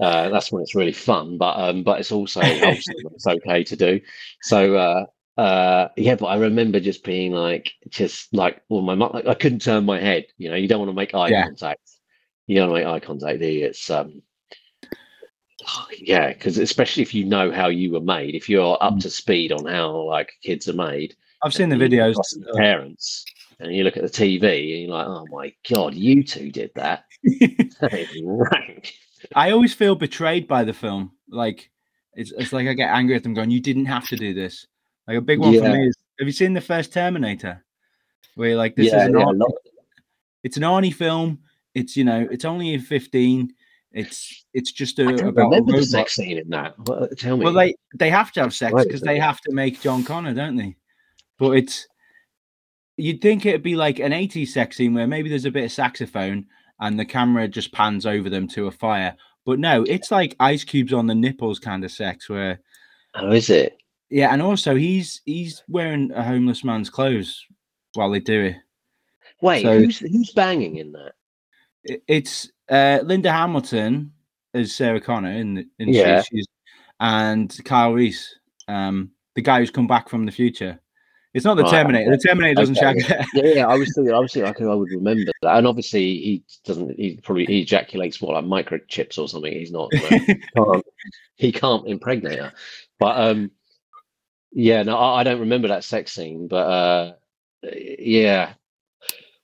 [0.00, 4.00] Uh, that's when it's really fun, but um, but it's also it's okay to do.
[4.40, 9.12] So uh, uh, yeah, but I remember just being like, just like, well, my mu-
[9.28, 10.26] I couldn't turn my head.
[10.38, 11.44] You know, you don't want to make eye Yeah.
[11.44, 11.90] contact.
[12.46, 13.40] You don't want to make eye contact.
[13.40, 13.66] Do you?
[13.66, 14.22] It's um,
[15.98, 19.02] yeah, because especially if you know how you were made, if you're up Mm.
[19.02, 22.14] to speed on how like kids are made, I've seen the videos.
[22.38, 23.24] the uh, parents,
[23.58, 26.70] and you look at the TV, and you're like, oh my god, you two did
[26.74, 27.04] that.
[28.22, 28.94] Rank.
[29.34, 31.12] I always feel betrayed by the film.
[31.28, 31.70] Like
[32.14, 34.66] it's it's like I get angry at them, going, "You didn't have to do this."
[35.06, 37.64] Like a big one for me is: Have you seen the first Terminator?
[38.34, 39.52] Where you're like, this yeah, is an yeah, Arnie,
[40.42, 41.40] it's an Arnie film.
[41.74, 43.54] It's you know, it's only in fifteen.
[43.92, 46.74] It's it's just a I about a remember the sex scene in that.
[47.18, 47.44] Tell me.
[47.44, 50.56] Well, they they have to have sex because they have to make John Connor, don't
[50.56, 50.76] they?
[51.42, 51.88] But it's
[52.96, 55.72] you'd think it'd be like an 80s sex scene where maybe there's a bit of
[55.72, 56.46] saxophone
[56.78, 59.16] and the camera just pans over them to a fire.
[59.44, 62.60] But no, it's like ice cubes on the nipples kind of sex where
[63.16, 63.76] oh, is it?
[64.08, 67.44] yeah, and also he's he's wearing a homeless man's clothes
[67.94, 68.56] while they do it.
[69.40, 71.14] Wait, So- who's who's banging in that?
[71.82, 74.12] It- It's uh, Linda Hamilton
[74.54, 76.22] as Sarah Connor in, the- in Yeah.
[76.22, 76.46] She's
[77.00, 78.32] and Kyle Reese,
[78.68, 80.78] um, the guy who's come back from the future.
[81.34, 82.10] It's not the Right, Terminator.
[82.10, 83.00] The Terminator doesn't Okay.
[83.00, 83.26] shag.
[83.32, 83.66] Yeah, yeah.
[83.66, 85.56] I was thinking, I was thinking, I, I would remember that.
[85.56, 86.98] And obviously, he doesn't.
[86.98, 89.50] He probably he ejaculates more like microchips or something.
[89.52, 89.90] He's not.
[90.54, 90.84] can't,
[91.36, 92.52] he can't impregnate her.
[92.98, 93.50] But um,
[94.52, 96.48] yeah, no, I, I don't remember that sex scene.
[96.48, 97.12] But uh,
[97.62, 98.52] yeah,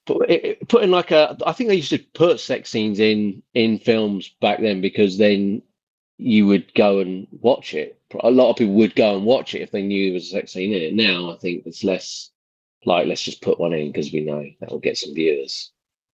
[0.07, 3.42] but it, it- putting like a, I think they used to put sex scenes in
[3.55, 5.62] in films back then because then
[6.18, 7.98] you would go and watch it.
[8.23, 10.31] A lot of people would go and watch it if they knew there was a
[10.31, 10.94] sex scene in it.
[10.94, 12.31] Now I think it's less
[12.87, 15.73] like let's just put one in because we know that will get some viewers.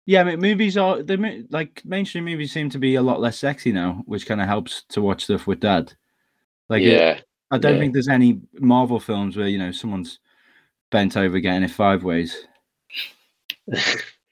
[0.06, 3.20] Yeah, I mean, movies are the mo- like mainstream movies seem to be a lot
[3.20, 5.92] less sexy now, which kind of helps to watch stuff with dad.
[6.68, 7.80] Like, it- yeah, I don't yeah.
[7.80, 10.20] think there's any Marvel films where you know someone's
[10.90, 12.46] bent over getting it five ways.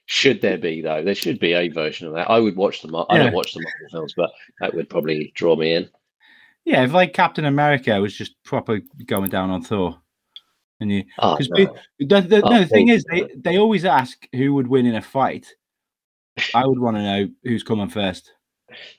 [0.07, 1.03] should there be though?
[1.03, 2.31] There should be a version of that.
[2.31, 2.95] I would watch them.
[2.95, 3.25] I Yeah.
[3.25, 5.89] don't watch the Marvel films, but that would probably draw me in.
[6.65, 9.99] Yeah, if like Captain America was just proper going down on Thor,
[10.81, 11.75] and you Oh, because no.
[11.99, 14.95] the, the, Oh, no, the thing is they they always ask who would win in
[14.97, 15.47] a fight.
[16.55, 18.33] I would want to know who's coming first.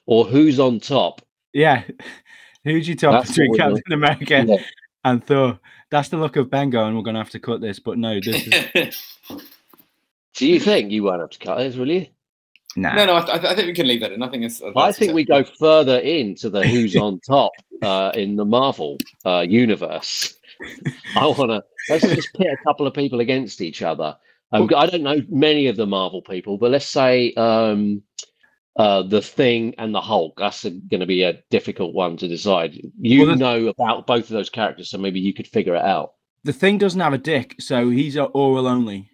[0.07, 1.21] Or who's on top?
[1.53, 1.83] Yeah,
[2.63, 4.57] who's your top That's between Captain America Yeah.
[5.05, 5.59] and Thor?
[5.91, 6.95] That's the look of Ben going.
[6.95, 9.05] We're going to have to cut this, but no, this is
[10.35, 12.07] Do you think you won't have to cut it, will you?
[12.75, 12.93] Nah.
[12.93, 14.21] no, no, I, th- I think we can leave that in.
[14.21, 14.61] I think it's.
[14.75, 17.51] I think we go further into the who's on top
[17.81, 20.35] uh, in the Marvel uh, universe.
[21.15, 24.17] I want to let's just pit a couple of people against each other.
[24.51, 28.01] Um, I don't know many of the Marvel people, but let's say um,
[28.75, 30.35] uh, the Thing and the Hulk.
[30.37, 32.79] That's going to be a difficult one to decide.
[32.99, 36.13] You Well, know about both of those characters, so maybe you could figure it out.
[36.45, 39.11] The thing doesn't have a dick, so he's oral only.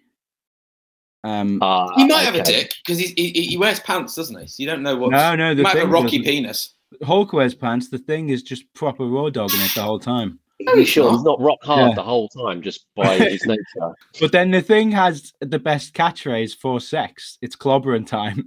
[1.26, 4.46] Um, Uh, He might have a dick because he, he he wears pants, doesn't he?
[4.46, 5.10] So you don't know what.
[5.10, 6.24] no, no, he the might have a rocky doesn't.
[6.24, 6.74] penis.
[7.02, 7.88] Hulk wears pants.
[7.88, 10.38] The thing is just proper raw dogging it the whole time.
[10.68, 11.94] Are you sure he's not rock hard Yeah.
[11.96, 13.94] the whole time just by his nature?
[14.20, 17.38] But then the thing has the best catchphrase for sex.
[17.42, 18.46] It's clobbering time.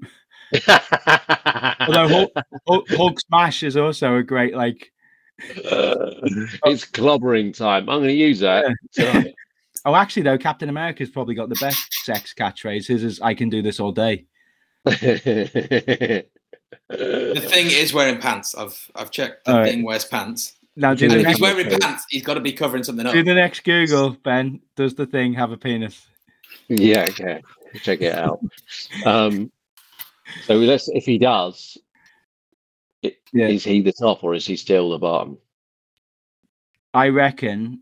[1.87, 2.31] Although Hulk,
[2.67, 4.91] Hulk, Hulk smash is also a great like.
[5.39, 7.89] it's clobbering time.
[7.89, 8.65] I'm going to use that.
[8.93, 9.33] tonight.
[9.85, 12.87] Oh, actually, though, Captain America's probably got the best sex catchphrases.
[12.87, 14.25] His is "I can do this all day."
[14.85, 16.25] The
[17.49, 18.55] thing is wearing pants.
[18.55, 19.45] I've I've checked.
[19.45, 19.69] The All right.
[19.71, 20.55] thing wears pants.
[20.75, 21.77] Now do Yeah, the If he's wearing Okay.
[21.77, 23.13] pants, he's got to be covering something up.
[23.13, 24.11] do the next Google.
[24.23, 26.07] Ben, does the thing have a penis?
[26.67, 27.41] yeah, okay.
[27.83, 28.39] Check it out.
[29.05, 29.51] Um,
[30.45, 31.77] so let's if he does,
[33.05, 33.47] i- Yeah.
[33.47, 35.37] is he the top or is he still the bottom?
[36.93, 37.81] I reckon.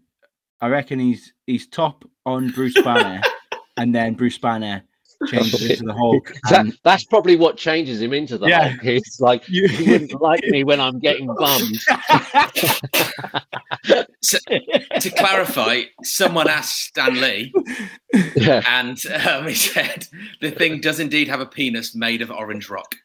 [0.62, 3.22] I reckon he's he's top on Bruce Banner,
[3.78, 4.84] and then Bruce Banner
[5.28, 6.32] changes into the Hulk.
[6.50, 8.70] That, that's probably what changes him into the Yeah.
[8.70, 8.86] Hulk.
[8.86, 11.80] It's like You- you wouldn't like me when I'm getting bummed.
[13.86, 17.54] to clarify, someone asked Stan Lee,
[18.36, 18.62] Yeah.
[18.67, 20.08] and um, he said
[20.41, 22.96] the thing does indeed have a penis made of orange rock.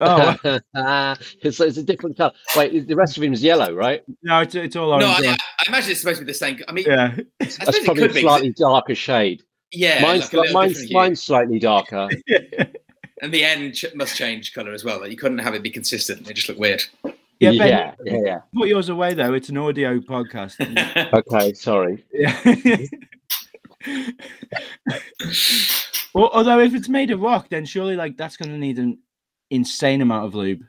[0.00, 0.36] Oh
[1.42, 2.32] it's, it's a different color.
[2.56, 4.02] Wait, the rest of him is yellow, right?
[4.22, 5.06] no, it's, it's all No.
[5.06, 5.36] I.
[5.36, 6.58] I imagine it's supposed to be the same.
[6.68, 9.42] I mean, yeah, I suppose That's it probably could a slightly it- darker shade.
[9.72, 12.08] yeah, mine's like mine's, mine's slightly darker.
[13.22, 15.00] and the end ch- must change color as well.
[15.00, 16.82] Like you couldn't have it be consistent; they just look weird.
[17.38, 18.40] yeah, yeah, yeah, yeah.
[18.54, 19.34] Put yours away though.
[19.34, 20.56] It's an audio podcast.
[21.12, 22.04] Okay, sorry.
[22.12, 22.38] yeah.
[26.14, 28.98] well, although if it's made of rock, then surely like that's going to need an
[29.50, 30.62] insane amount of lube.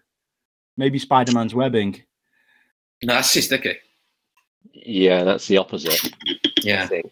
[0.78, 2.02] Maybe Spider Man's webbing.
[3.04, 3.76] no, that's too sticky.
[4.74, 6.00] Yeah, that's the opposite.
[6.28, 6.88] I Yeah.
[6.88, 7.12] think.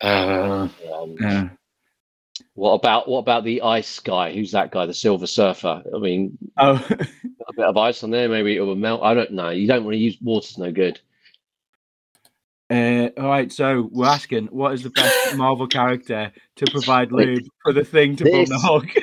[0.00, 1.48] Uh, Um, Yeah.
[2.54, 4.32] What about what about the ice guy?
[4.32, 4.86] Who's that guy?
[4.86, 5.82] The Silver Surfer.
[5.94, 9.02] I mean, Oh, a bit of ice on there, maybe it will melt.
[9.02, 9.50] I don't know.
[9.50, 11.00] You don't want to use water's no good.
[12.70, 13.52] uh, all right.
[13.52, 18.16] So we're asking, what is the best Marvel character to provide lube for the thing
[18.16, 18.86] to bomb the This- Hulk?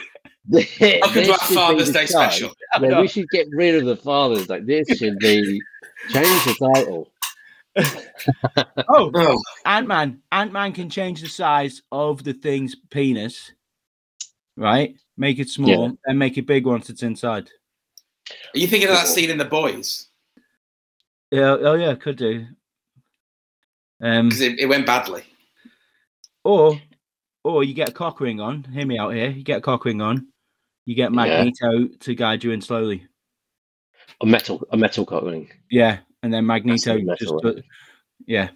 [0.49, 2.51] welcome This to our Father's Day special.
[2.82, 4.60] Yeah, we should get rid of the Father's Day.
[4.62, 5.62] This should be
[6.10, 7.12] change the title.
[8.89, 10.21] Oh, Oh, Ant Man.
[10.32, 13.51] Ant Man can change the size of the thing's penis,
[14.58, 14.95] right?
[15.17, 17.49] Make it small and make it big once it's inside.
[18.56, 20.08] are you thinking of that scene in The Boys?
[21.29, 21.56] Yeah.
[21.60, 21.93] Oh, yeah.
[21.93, 22.47] Could do.
[24.01, 25.23] Um, Because it, it went badly.
[26.43, 26.79] or,
[27.43, 28.63] or you get a cock ring on.
[28.63, 29.29] Hear me out here.
[29.29, 30.27] You get a cock ring on.
[30.86, 31.15] You get Yeah.
[31.15, 33.08] Magneto to guide you in slowly.
[34.22, 35.50] A metal, a metal coupling.
[35.69, 37.60] Yeah, and then Magneto metal just
[38.26, 38.50] yeah,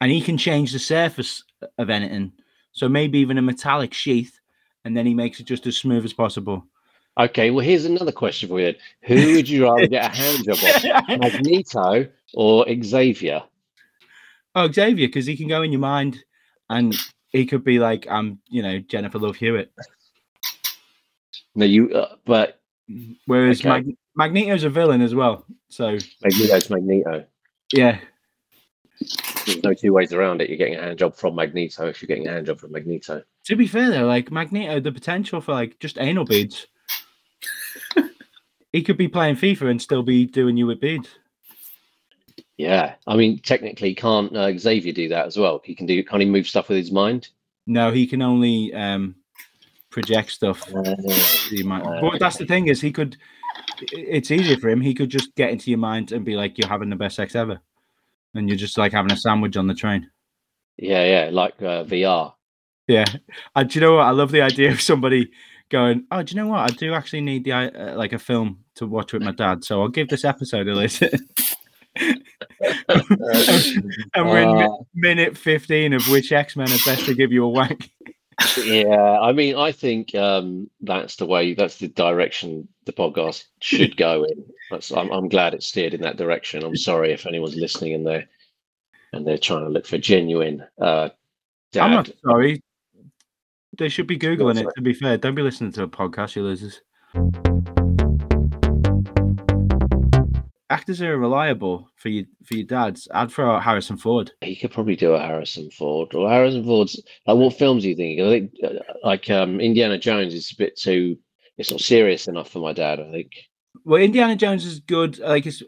[0.00, 1.42] and he can change the surface
[1.78, 2.32] of anything.
[2.72, 4.38] So maybe even a metallic sheath,
[4.84, 6.66] and then he makes it just as smooth as possible.
[7.18, 8.74] Okay, well, here's another question for you.
[9.04, 10.58] Who would you rather get a hand job
[11.08, 13.42] on, Magneto or Xavier?
[14.56, 16.24] oh, Xavier, because he can go in your mind,
[16.68, 16.94] and
[17.28, 19.72] he could be like, "I'm, you know, Jennifer Love Hewitt."
[21.54, 21.90] No, you.
[21.92, 22.60] Uh, but
[23.26, 23.68] Whereas Okay.
[23.68, 25.46] Mag- Magneto's a villain as well.
[25.70, 27.24] So Magneto's Magneto.
[27.72, 27.98] yeah,
[29.46, 30.48] There's no two ways around it.
[30.48, 33.22] You're getting a hand job from Magneto if you're getting a hand job from Magneto.
[33.44, 36.66] to be fair though, like Magneto, the potential for like just anal beads.
[38.72, 41.08] he could be playing FIFA and still be doing you with beads.
[42.56, 45.60] Yeah, I mean, technically, can't uh, Xavier do that as well?
[45.64, 46.04] He can do.
[46.04, 47.28] Can't he move stuff with his mind?
[47.66, 49.16] No, he can only um,
[49.94, 50.70] project stuff.
[50.72, 53.16] Might, but that's the thing is he could.
[53.92, 54.80] It's easier for him.
[54.80, 57.34] He could just get into your mind and be like, "You're having the best sex
[57.36, 57.60] ever,"
[58.34, 60.10] and you're just like having a sandwich on the train.
[60.76, 62.34] yeah, yeah, like uh, VR.
[62.88, 63.04] Yeah,
[63.54, 64.06] and do you know what?
[64.06, 65.30] I love the idea of somebody
[65.70, 66.70] going, "Oh, do you know what?
[66.70, 69.80] I do actually need the uh, like a film to watch with my dad, so
[69.80, 71.10] I'll give this episode a listen."
[71.96, 72.20] and
[74.26, 77.48] we're in Uh, minute fifteen of which X Men are best to give you a
[77.48, 77.90] wank.
[78.56, 81.54] Yeah, I mean, I think um, that's the way.
[81.54, 84.44] That's the direction the podcast should go in.
[84.70, 86.62] That's, I'm, I'm glad it steered in that direction.
[86.62, 88.28] I'm sorry if anyone's listening and they're
[89.12, 91.08] and they're trying to look for genuine uh,
[91.80, 92.62] I'm not sorry.
[93.76, 94.68] They should be googling it.
[94.76, 96.80] To be fair, don't be listening to a podcast, you losers.
[100.70, 103.06] Actors are reliable for you for your dads.
[103.12, 104.32] I'd throw out Harrison Ford.
[104.40, 107.00] He could probably do a Harrison Ford or Harrison Ford's.
[107.26, 108.26] Like, what films are you thinking?
[108.26, 111.18] I think uh, like um, Indiana Jones is a bit too.
[111.58, 112.98] It's not serious enough for my dad.
[112.98, 113.32] I think.
[113.84, 115.18] Well, Indiana Jones is good.
[115.18, 115.62] Like it's,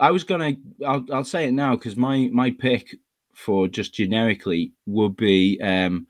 [0.00, 0.54] I was gonna,
[0.86, 2.96] I'll, I'll say it now because my my pick
[3.34, 6.06] for just generically would be um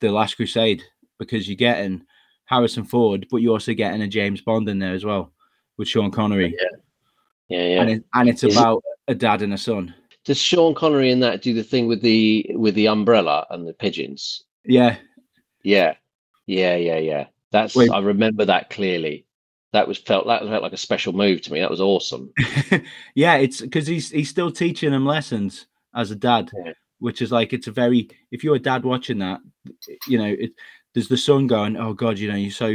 [0.00, 0.82] the Last Crusade
[1.18, 2.02] because you're getting
[2.46, 5.32] Harrison Ford, but you're also getting a James Bond in there as well
[5.76, 6.78] with Sean Connery, Yeah,
[7.48, 7.80] yeah.
[7.82, 9.94] and it, and it's Is it- about a dad and a son.
[10.24, 13.72] Does Sean Connery in that do the thing with the with the umbrella and the
[13.72, 14.42] pigeons?
[14.64, 14.96] Yeah,
[15.62, 15.94] Yeah,
[16.46, 17.26] yeah, yeah, yeah.
[17.52, 17.90] That's Wait.
[17.90, 19.24] I remember that clearly.
[19.72, 21.60] That was felt that felt like a special move to me.
[21.60, 22.32] That was awesome.
[23.14, 26.72] yeah, it's because he's he's still teaching him lessons as a dad, Yeah.
[26.98, 29.38] which is like it's a very if you're a dad watching that,
[30.08, 30.50] you know, it
[30.94, 32.66] there's the son going, oh god, you know, you're so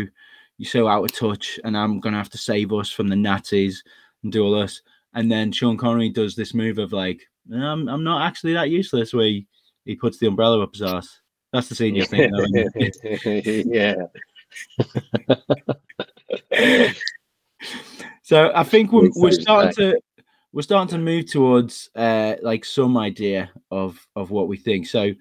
[0.57, 3.83] you're so out of touch, and I'm gonna have to save us from the Nazis
[4.23, 4.81] and do all this,
[5.13, 9.13] and then Sean Connery does this move of like, I'm I'm not actually that useless,
[9.13, 9.47] where he,
[9.85, 11.21] he puts the umbrella up his ass.
[11.53, 12.47] That's the scene you're thinking of.
[13.67, 13.95] yeah.
[18.31, 19.99] So I think we're, we're starting to
[20.53, 24.87] we're starting to move towards uh like some idea of of what we think.
[24.87, 25.11] So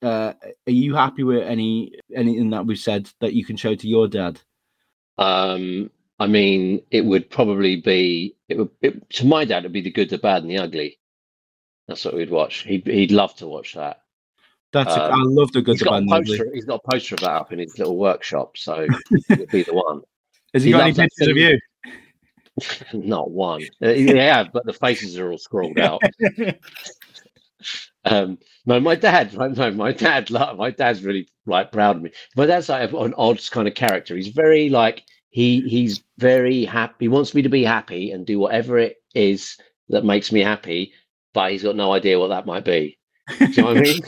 [0.00, 3.88] uh are you happy with any anything that we've said that you can show to
[3.88, 4.40] your dad?
[5.18, 9.60] Um, I mean, it would probably be it would it, to my dad.
[9.60, 10.98] It'd be the good, the bad, and the ugly.
[11.88, 12.62] That's what we'd watch.
[12.62, 14.02] He'd he'd love to watch that.
[14.72, 16.38] That's Um, I love the good the bad and the ugly.
[16.38, 16.54] poster.
[16.54, 18.86] He's got a poster of that up in his little workshop, so
[19.30, 20.02] it'd be the one.
[20.54, 21.58] Has he, he got any pictures of you?
[22.94, 23.62] Not one.
[23.82, 26.02] Uh, yeah, but the faces are all scrawled out.
[28.04, 29.34] Um, no, my dad.
[29.34, 30.30] No, my dad.
[30.30, 32.12] like, My dad's really like proud of me.
[32.36, 34.14] My dad's like an odd kind of character.
[34.14, 35.02] He's very like
[35.36, 36.94] he he's very happy.
[37.00, 39.58] He wants me to be happy and do whatever it is
[39.90, 40.94] that makes me happy,
[41.34, 42.96] but he's got no idea what that might be.
[43.28, 44.00] Do you know what I mean?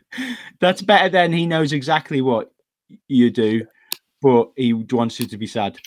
[0.60, 2.50] That's better than he knows exactly what
[3.06, 3.64] you do,
[4.22, 5.78] but he wants you to be sad.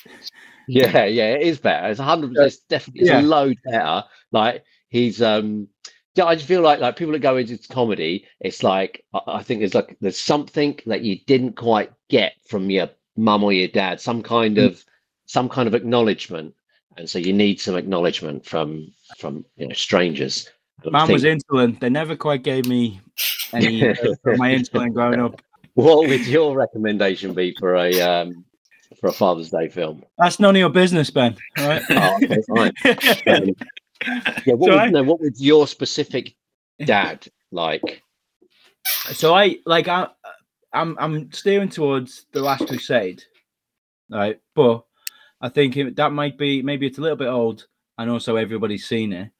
[0.69, 1.89] Yeah, yeah, it is better.
[1.89, 2.47] It's a hundred percent.
[2.47, 3.19] It's definitely it's Yeah.
[3.19, 4.05] a load better.
[4.31, 5.67] Like he's um.
[6.15, 9.43] Yeah, I just feel like like people that go into comedy, it's like I, I
[9.43, 13.67] think there's like there's something that you didn't quite get from your mum or your
[13.67, 14.65] dad, some kind Mm.
[14.65, 14.83] of
[15.27, 16.53] some kind of acknowledgement,
[16.97, 20.49] and so you need some acknowledgement from from you know strangers.
[20.83, 21.79] And I was insulin.
[21.79, 22.99] They never quite gave me
[23.53, 25.41] any of my insulin growing up.
[25.75, 28.45] What would your recommendation be for a um
[29.01, 30.03] for a Father's Day film?
[30.17, 31.35] That's none of your business, Ben.
[31.57, 31.81] All right.
[31.89, 32.71] Oh, okay, fine.
[33.27, 33.55] Um,
[34.45, 34.85] yeah, what Sorry?
[34.85, 36.35] would, no, what would your specific
[36.85, 38.01] dad like?
[39.11, 40.07] so I like I
[40.75, 43.23] I'm I'm steering towards the Last Crusade,
[44.09, 44.39] right?
[44.53, 44.83] But
[45.41, 48.85] I think it, that might be maybe it's a little bit old, and also everybody's
[48.87, 49.31] seen it.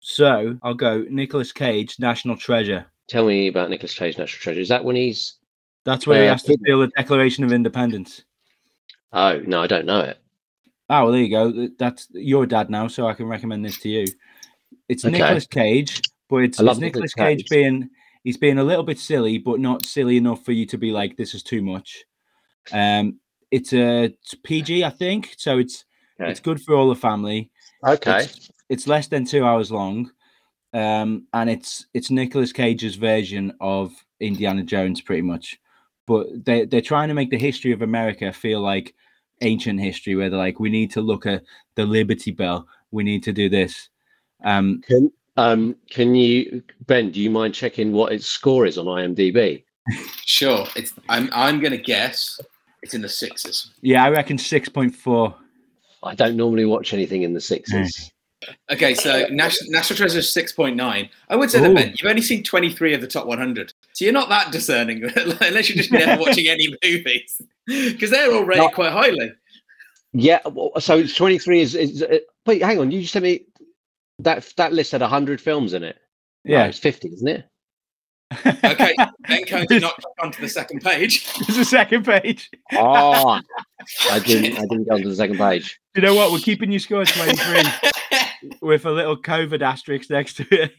[0.00, 2.86] So I'll go Nicolas Cage, National Treasure.
[3.08, 4.60] Tell me about Nicolas Cage, National Treasure.
[4.60, 5.36] Is that when he's?
[5.84, 8.24] That's where he Uh, has to steal the Declaration of Independence.
[9.12, 10.18] Oh no, I don't know it.
[10.88, 11.68] Oh, well, there you go.
[11.78, 14.06] That's your dad now, so I can recommend this to you.
[14.88, 15.18] It's Okay.
[15.18, 17.48] Nicolas Cage, but it's, it's Cage Cage.
[17.48, 17.90] being
[18.24, 21.16] he's being a little bit silly, but not silly enough for you to be like,
[21.16, 22.04] this is too much.
[22.72, 23.18] Um,
[23.50, 25.84] it's a it's PG, I think, so it's
[26.20, 26.30] Okay.
[26.30, 27.50] it's good for all the family.
[27.86, 28.24] Okay.
[28.24, 30.10] It's, it's less than two hours long,
[30.74, 35.58] um, and it's it's Nicolas Cage's version of Indiana Jones, pretty much.
[36.06, 38.94] But they they're trying to make the history of America feel like
[39.40, 41.42] ancient history, where they're like, we need to look at
[41.74, 43.88] the Liberty Bell, we need to do this.
[44.44, 47.10] Um, Can um can you Ben?
[47.10, 49.62] Do you mind checking what its score is on IMDb?
[50.26, 50.66] Sure.
[50.76, 52.40] It's I'm I'm gonna guess
[52.82, 53.72] it's in the sixes.
[53.82, 55.34] yeah, I reckon six point four.
[56.02, 58.10] I don't normally watch anything in the sixes.
[58.70, 61.08] Okay, so National, National Treasure six point nine.
[61.28, 63.72] I would say that Ben, you've only seen twenty three of the top one hundred,
[63.92, 67.42] so you're not that discerning unless you're just never watching any movies.
[67.66, 68.68] Because they're all rated No.
[68.70, 69.32] quite highly.
[70.12, 70.40] Yeah,
[70.78, 73.42] so it's 23 is, is uh, wait, hang on, you just said me
[74.24, 75.96] that that list had 100 films in it.
[76.44, 76.66] No, Yeah.
[76.66, 77.44] it's 50, isn't it?
[78.64, 78.94] Okay,
[79.28, 81.26] then Cohen did not click onto the second page.
[81.46, 82.48] There's a second page.
[82.72, 83.40] Oh,
[84.10, 85.80] I didn't I didn't go to the second page.
[85.96, 86.30] You know what?
[86.30, 87.62] We're keeping you score 23
[88.62, 90.72] with a little COVID asterisk next to it.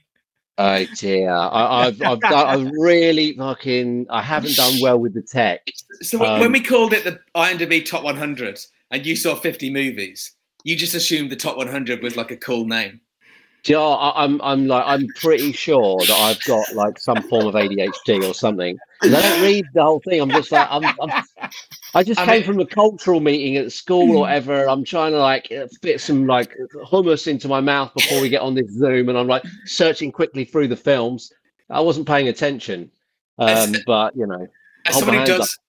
[0.58, 2.34] Oh dear, I, I've I've done,
[2.68, 5.62] I've really fucking I haven't done well with the tech.
[6.02, 8.60] So when- when Um, we called it the IMDb Top 100
[8.92, 12.66] and you saw 50 movies, you just assumed the Top 100 was like a cool
[12.66, 13.02] name.
[13.64, 17.22] Do you know, I, I'm I'm like I'm pretty sure that I've got like some
[17.24, 18.78] form of ADHD or something.
[19.04, 20.20] I don't read the whole thing.
[20.20, 21.24] I'm just like I'm, I'm
[21.94, 24.68] I just I came mean- from a cultural meeting at school or whatever.
[24.68, 28.56] I'm trying to like fit some like hummus into my mouth before we get on
[28.56, 31.32] this Zoom, and I'm like searching quickly through the films.
[31.70, 32.90] I wasn't paying attention,
[33.38, 34.48] um, As- but you know,
[34.88, 35.60] As Hold my someone who does,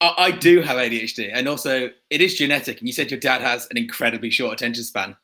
[0.00, 2.78] I, I do have ADHD, and also it is genetic.
[2.78, 5.16] And you said your dad has an incredibly short attention span.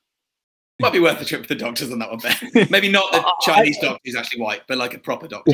[0.81, 2.69] Might be worth a trip to the doctors on that one, Ben.
[2.71, 5.53] Maybe not the Chinese doctor who's actually white, but like a proper doctor.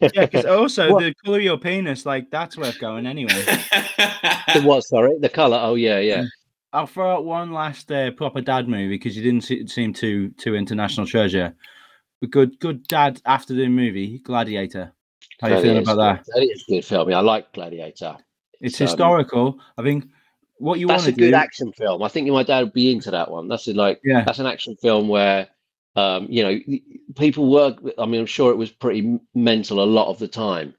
[0.00, 3.32] Yeah, because also What- the color of your penis, like that's worth going anyway.
[4.54, 4.84] the what?
[4.84, 5.58] Sorry, the color.
[5.60, 6.24] Oh yeah, yeah.
[6.74, 10.28] I'll throw out one last uh, proper dad movie because you didn't se- seem too
[10.32, 11.54] too international treasure.
[12.22, 14.92] A good good dad afternoon movie, Gladiator.
[15.40, 16.24] How you feeling about that?
[16.24, 16.34] good.
[16.34, 17.14] That is a good film.
[17.14, 18.16] I like Gladiator.
[18.60, 19.58] It's um, historical.
[19.78, 20.04] I think
[20.58, 22.02] what you want That's a good action film.
[22.02, 23.48] I think my dad would be into that one.
[23.48, 24.24] That's a, like Yeah.
[24.24, 25.48] that's an action film where
[25.96, 26.58] um, you know
[27.16, 27.78] people work.
[27.98, 30.74] I mean, I'm sure it was pretty mental a lot of the time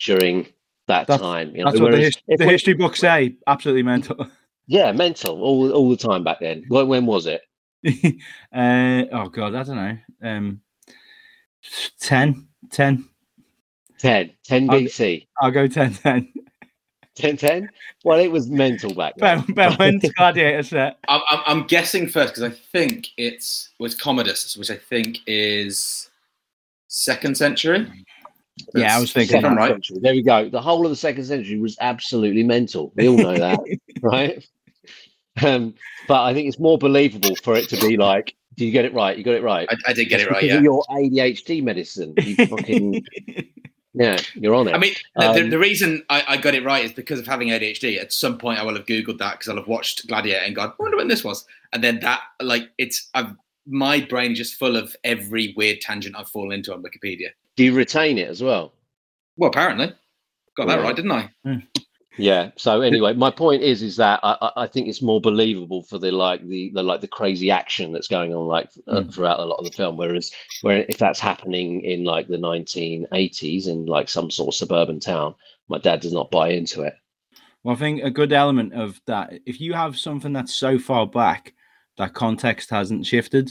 [0.00, 0.46] during
[0.88, 1.54] that That's- time.
[1.54, 3.36] You know, That's what the, his- the history books say.
[3.46, 4.26] Absolutely mental.
[4.66, 6.64] yeah, mental all all the time back then.
[6.68, 7.42] When, when was it?
[8.54, 9.98] uh, oh god, I don't know.
[10.22, 10.60] Um,
[12.00, 13.08] 10, 10.
[13.98, 16.32] 10, 10 I'll- BC, I'll go 10, 10.
[17.16, 17.68] 10, 10?
[18.04, 19.40] Well, it was mental back then.
[19.48, 20.98] Ben, ben when's Gladiator set?
[21.08, 26.08] I'm, I'm, I'm guessing first because I think it's was Commodus, which I think is
[26.88, 27.86] second century.
[28.74, 29.70] Yeah, I was thinking Second Second, right?
[29.72, 29.98] century.
[30.00, 30.48] There we go.
[30.48, 32.92] The whole of the second century was absolutely mental.
[32.96, 33.60] We all know that,
[34.02, 34.46] right?
[35.42, 35.74] Um,
[36.08, 38.94] but I think it's more believable for it to be like, "Did you get it
[38.94, 39.16] right?
[39.16, 40.40] You got it right." I, I did get It's it right.
[40.42, 40.58] because Yeah.
[40.58, 42.14] of your ADHD medicine.
[42.16, 43.04] You fucking
[43.98, 44.74] yeah, you're on it.
[44.74, 47.26] I mean, the, the, Um, the reason I, I got it right is because of
[47.26, 47.98] having ADHD.
[48.00, 50.68] At some point, I will have Googled that because I'll have watched Gladiator and gone,
[50.68, 51.46] I wonder when this was.
[51.72, 53.34] And then that, like, it's, I've,
[53.66, 57.30] my brain is just full of every weird tangent I've fallen into on Wikipedia.
[57.56, 58.72] Do you retain it as well?
[59.36, 59.92] Well, apparently.
[60.56, 60.82] Got that Yeah.
[60.84, 61.30] right, didn't I?
[62.18, 62.50] Yeah.
[62.56, 66.10] So anyway, my point is, is that I, I- think it's more believable for the
[66.10, 69.14] like the, the like the crazy action that's going on like uh, Mm.
[69.14, 69.96] throughout a lot of the film.
[69.96, 70.30] Whereas,
[70.62, 75.34] where if that's happening in like the 1980s in like some sort of suburban town,
[75.68, 76.94] my dad does not buy into it.
[77.62, 81.06] Well, I think a good element of that, if you have something that's so far
[81.06, 81.52] back
[81.98, 83.50] that context hasn't shifted,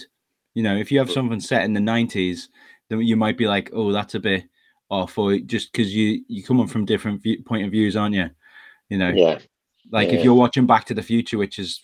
[0.54, 2.48] you know, if you have something set in the 90s,
[2.90, 4.46] then you might be like, oh, that's a bit
[4.90, 8.30] off, or just because you, you're coming from different view, point of views, aren't you?
[8.90, 9.40] You know, Yeah.
[9.92, 10.16] like yeah.
[10.16, 11.82] if you're watching Back to the Future, which is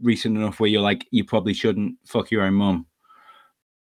[0.00, 2.86] recent enough where you're like, you probably shouldn't fuck your own mum.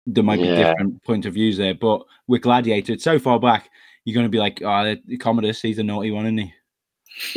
[0.06, 0.70] There might be Yeah.
[0.72, 3.70] different point of views there, but with Gladiator, it's so far back,
[4.06, 6.54] you're going to be like, oh, the Commodus, he's a naughty one, isn't he?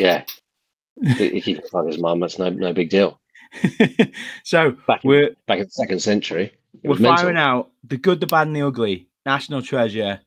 [0.02, 0.24] Yeah.
[1.02, 3.20] if he can fuck his mum, that's no no big deal.
[4.44, 7.16] so Back in, we're back in the second century, we're mental.
[7.16, 9.08] firing out the good, the bad, and the ugly.
[9.24, 10.20] National Treasure,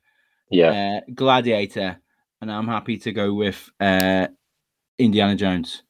[0.51, 1.01] Yeah.
[1.07, 1.97] uh, Gladiator,
[2.41, 4.27] and I'm happy to go with uh,
[4.99, 5.83] Indiana Jones.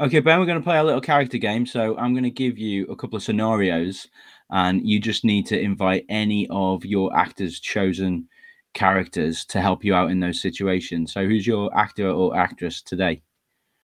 [0.00, 1.64] Okay, Ben, we're going to play a little character game.
[1.64, 4.08] So I'm going to give you a couple of scenarios,
[4.50, 8.28] and you just need to invite any of your actors' chosen
[8.74, 11.12] characters to help you out in those situations.
[11.12, 13.22] So who's your actor or actress today?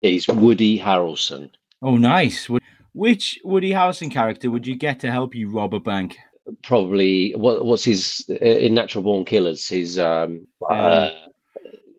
[0.00, 1.50] He's Woody Harrelson.
[1.82, 2.48] Oh, nice.
[2.94, 6.18] Which Woody Harrelson character would you get to help you rob a bank?
[6.64, 9.68] Probably what what's his uh, in Natural Born Killers?
[9.68, 11.10] His um uh,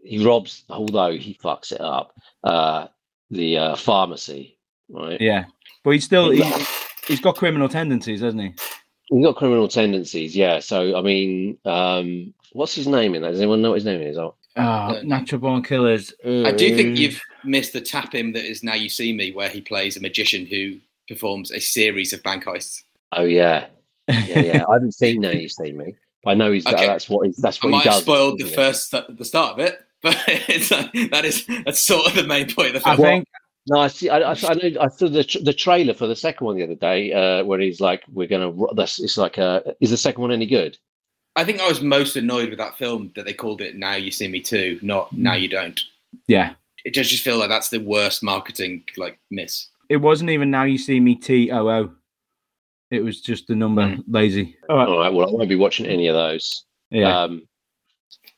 [0.03, 2.13] he robs, although he fucks it up.
[2.43, 2.87] Uh,
[3.31, 4.57] the uh, pharmacy,
[4.89, 5.19] right?
[5.19, 5.45] Yeah,
[5.83, 6.43] but he's still he,
[7.07, 8.53] he's got criminal tendencies, hasn't he?
[9.09, 10.59] He's got criminal tendencies, yeah.
[10.59, 13.31] So I mean, um, what's his name in that?
[13.31, 14.17] Does anyone know what his name is?
[14.17, 16.13] Oh, Oh, natural born killers.
[16.23, 19.31] I do think Uh, you've missed the tap him that is Now You See Me,
[19.31, 20.75] where he plays a magician who
[21.07, 22.83] performs a series of bank heists.
[23.13, 23.65] oh yeah,
[24.07, 24.63] yeah, yeah.
[24.69, 25.41] I haven't seen that.
[25.41, 25.95] You've seen me.
[26.27, 26.85] I know he's Okay.
[26.85, 28.03] that's what he's that's I what might he have does.
[28.03, 28.53] spoiled the it?
[28.53, 32.23] first st- the start of it, but it's like, that is that's sort of the
[32.27, 33.25] main point of the I think
[33.67, 34.09] No, I see.
[34.09, 34.81] I, I, I know.
[34.81, 37.79] I saw the the trailer for the second one the other day, uh, where he's
[37.79, 40.77] like, "We're gonna." ro- That's it's like, uh, is the second one any good?
[41.35, 44.11] I think I was most annoyed with that film that they called it "Now You
[44.11, 45.79] See Me Too," not "Now You Don't."
[46.27, 49.69] Yeah, It just just feel like that's the worst marketing like miss.
[49.89, 51.91] it wasn't even now you see me T O O.
[52.91, 54.03] It was just the number Mm.
[54.07, 54.55] lazy.
[54.69, 55.11] All right, All right.
[55.13, 56.65] Well, I won't be watching any of those.
[56.91, 57.47] yeah, Um,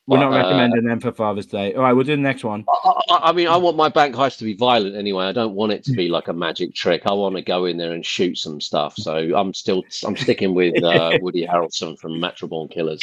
[0.06, 1.74] we're not uh, recommending them for Father's Day.
[1.74, 2.64] All right, we'll do the next one.
[2.68, 5.24] I, I, I mean, I want my bank heist to be violent anyway.
[5.24, 7.02] I don't want it to be like a magic trick.
[7.06, 8.94] I want to go in there and shoot some stuff.
[8.96, 13.00] So I'm still I'm sticking with uh, Woody Harrelson from Natural Born Killers.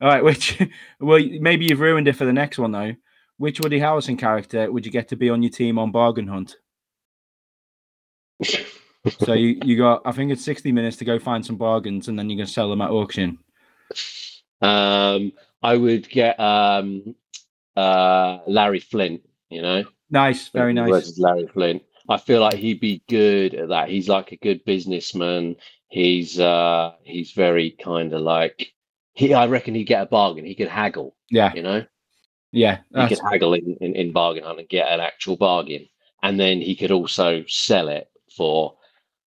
[0.00, 0.60] All right, which
[1.00, 2.94] well maybe you've ruined it for the next one though.
[3.36, 6.56] Which Woody Harrelson character would you get to be on your team on Bargain Hunt?
[9.20, 12.18] So you, you got I think it's 60 minutes to go find some bargains and
[12.18, 13.38] then you're gonna sell them at auction.
[14.60, 15.32] Um,
[15.62, 17.14] I would get um,
[17.76, 19.22] uh, Larry Flynt.
[19.48, 20.90] You know, Nice, very nice.
[20.90, 21.82] Versus Larry Flynt.
[22.08, 23.88] I feel like he'd be good at that.
[23.88, 25.56] He's like a good businessman.
[25.88, 28.72] He's uh, he's very kind of like
[29.12, 29.34] he.
[29.34, 30.44] I reckon he'd get a bargain.
[30.44, 31.14] He could haggle.
[31.30, 31.84] Yeah, You know.
[32.50, 32.78] yeah.
[32.96, 35.86] he could haggle in, in, in bargain hunt and get an actual bargain
[36.22, 38.74] and then he could also sell it for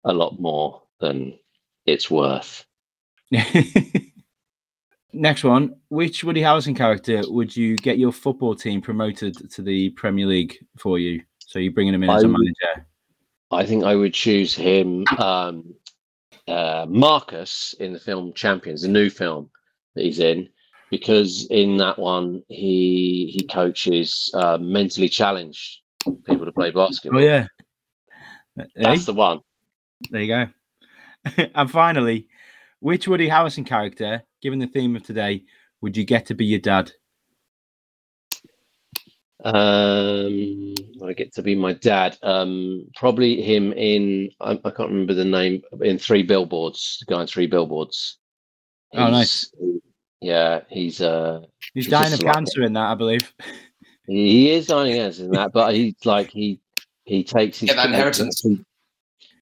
[0.03, 1.37] a lot more than
[1.85, 2.65] it's worth
[5.15, 5.75] Next one.
[5.89, 10.57] Which Woody Harrelson character would you get your football team promoted to the Premier League
[10.77, 11.21] for you?
[11.39, 12.85] So you're bringing him in as a I would- manager.
[13.51, 15.73] i think i would choose him um,
[16.47, 19.49] uh, marcus in the film champions the new film
[19.93, 20.49] that he's in
[20.89, 25.81] because in that one he he coaches uh, mentally challenged
[26.25, 27.47] people to play basketball Oh yeah.
[28.57, 29.39] Hey, that's the one
[30.09, 31.45] there you go.
[31.55, 32.27] and finally,
[32.79, 35.41] which Woody Harrelson character, given the theme of today,
[35.81, 36.91] would you get to be your dad?
[39.43, 42.15] Um, I get to be my dad.
[42.21, 46.99] Um, probably him in I, I can't remember the name in Three Billboards.
[46.99, 48.19] The guy in Three Billboards.
[48.93, 49.51] Oh, nice.
[50.21, 51.39] Yeah, he's uh
[51.73, 53.33] He's He's dying just of like- cancer in that, I believe.
[54.07, 56.59] he, he is dying as in that, but he's like he
[57.05, 58.41] he takes his Get that inheritance.
[58.43, 58.63] He,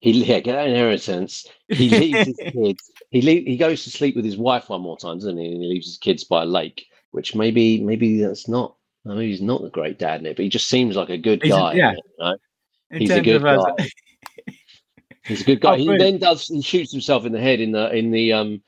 [0.00, 1.46] he yeah, get that inheritance.
[1.68, 2.90] He leaves his kids.
[3.14, 5.46] He le- he goes to sleep with his wife one more time, doesn't he?
[5.52, 8.74] And he leaves his kids by a lake, which maybe maybe that's not.
[9.04, 11.40] Maybe he's not a great dad in it, but he just seems like a good
[11.42, 11.72] He's a- guy.
[11.74, 11.92] yeah.
[11.92, 12.36] you know?
[12.90, 13.86] He's a good guy.
[15.26, 15.72] He's a good guy.
[15.74, 18.60] Oh, he then does he shoots himself in the head in the in the um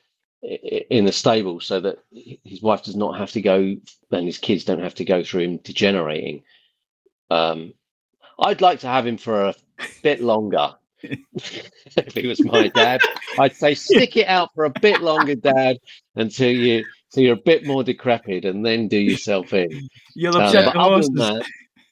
[0.90, 1.98] in the stable so that
[2.44, 3.76] his wife does not have to go
[4.12, 6.44] and his kids don't have to go through him degenerating.
[7.30, 7.74] Um,
[8.38, 9.54] I'd like to have him for a
[10.02, 10.74] bit longer.
[11.32, 13.00] If he was my dad,
[13.38, 15.78] I'd say stick it out for a bit longer, Dad,
[16.16, 19.88] until you so you're a bit more decrepit, and then do yourself in.
[20.14, 21.10] You'll Um, upset but the other horses.
[21.10, 21.16] than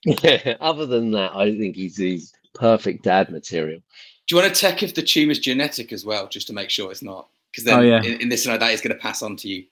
[0.04, 3.80] that, yeah, other than that, I think he's he's perfect dad material.
[4.26, 6.90] Do you want to check if the tumour's genetic as well, just to make sure
[6.90, 7.28] it's not?
[7.50, 8.02] Because then Oh, yeah.
[8.02, 9.64] in, in this scenario, that is going to pass on to you.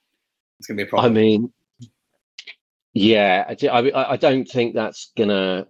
[0.59, 1.11] It's going to be a problem.
[1.11, 1.51] I mean,
[2.93, 5.67] yeah, I, do- I, mean, I I don't think that's gonna.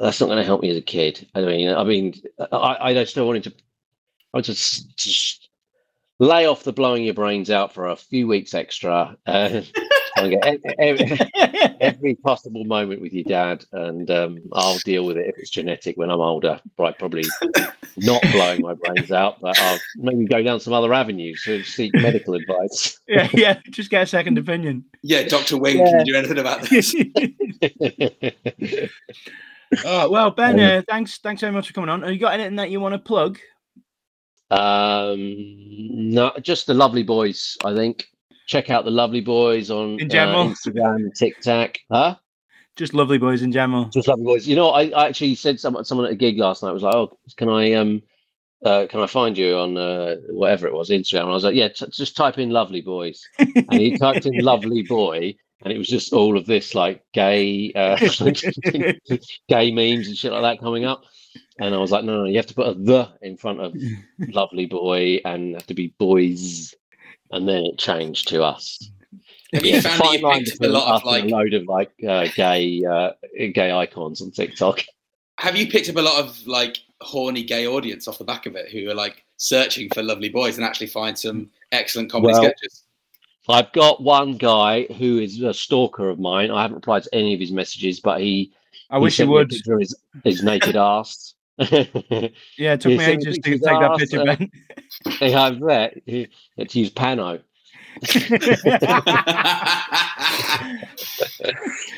[0.00, 1.26] That's not gonna help me as a kid.
[1.34, 2.14] I mean, I mean,
[2.52, 3.52] I, I still wanted to.
[4.32, 5.48] I just, just
[6.18, 9.70] lay off the blowing your brains out for a few weeks extra and,
[10.16, 15.16] and get e- e- every possible moment with your dad, and um, I'll deal with
[15.16, 16.60] it if it's genetic when I'm older.
[16.78, 17.24] Right, probably
[17.96, 21.94] not blowing my brains out, but I'll maybe go down some other avenues to seek
[21.94, 22.98] medical advice.
[23.08, 23.60] yeah, yeah.
[23.70, 24.84] Just get a second opinion.
[25.02, 25.90] yeah, Doctor Wing, Yeah.
[25.90, 26.92] can you do anything about this?
[29.84, 32.02] Oh, well, Ben, uh, thanks, thanks very much for coming on.
[32.02, 33.38] Have you got anything that you want to plug?
[34.50, 35.44] Um,
[36.10, 37.56] no, just the Lovely Boys.
[37.64, 38.06] I think
[38.46, 40.42] check out the Lovely Boys on In general?
[40.42, 41.76] uh, Instagram, TikTok.
[41.90, 42.16] Huh?
[42.76, 43.84] Just lovely boys in general.
[43.84, 44.48] Just Lovely Boys.
[44.48, 46.92] You know, I, I actually said someone someone at a gig last night was like,
[46.94, 48.02] "Oh, can I um,
[48.64, 51.54] uh, can I find you on uh, whatever it was Instagram?" And I was like,
[51.54, 55.78] "Yeah, t- just type in Lovely Boys." And he typed in Lovely Boy, and it
[55.78, 57.96] was just all of this like gay, uh,
[59.48, 61.04] gay memes and shit like that coming up.
[61.58, 63.74] And I was like, no, no, you have to put a the in front of
[64.28, 66.74] lovely boy and have to be boys.
[67.30, 68.90] And then it changed to us.
[69.54, 71.24] Have Yeah, you it's a found that you picked up a lot of like?
[71.24, 73.10] a load of like uh, gay, uh,
[73.54, 74.82] gay icons on TikTok.
[75.38, 78.56] Have you picked up a lot of like horny gay audience off the back of
[78.56, 82.42] it who are like searching for lovely boys and actually find some excellent comedy Well,
[82.44, 82.83] sketches?
[83.48, 86.50] I've got one guy who is a stalker of mine.
[86.50, 88.52] I haven't replied to any of his messages, but he,
[88.90, 89.80] I he wish you sent me a would.
[89.80, 91.34] his, his naked ass.
[91.58, 94.50] Yeah, it took me ages to take that picture, uh, Ben.
[95.20, 95.94] yeah, I bet.
[96.04, 97.40] He, it's used Pano.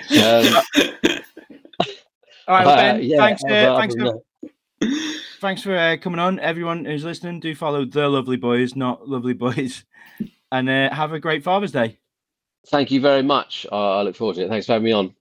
[0.08, 0.62] Um,
[2.48, 3.02] All right, well, uh, Ben.
[3.02, 4.22] yeah, thanks, uh, thanks, for,
[5.40, 6.38] thanks for uh, coming on.
[6.38, 9.84] Everyone who's listening, do follow the Lovely Boys, not Lovely Boys.
[10.52, 11.98] And uh, have a great Father's Day.
[12.68, 13.66] Thank you very much.
[13.70, 14.48] I I look forward to it.
[14.48, 15.14] Thanks for having me on.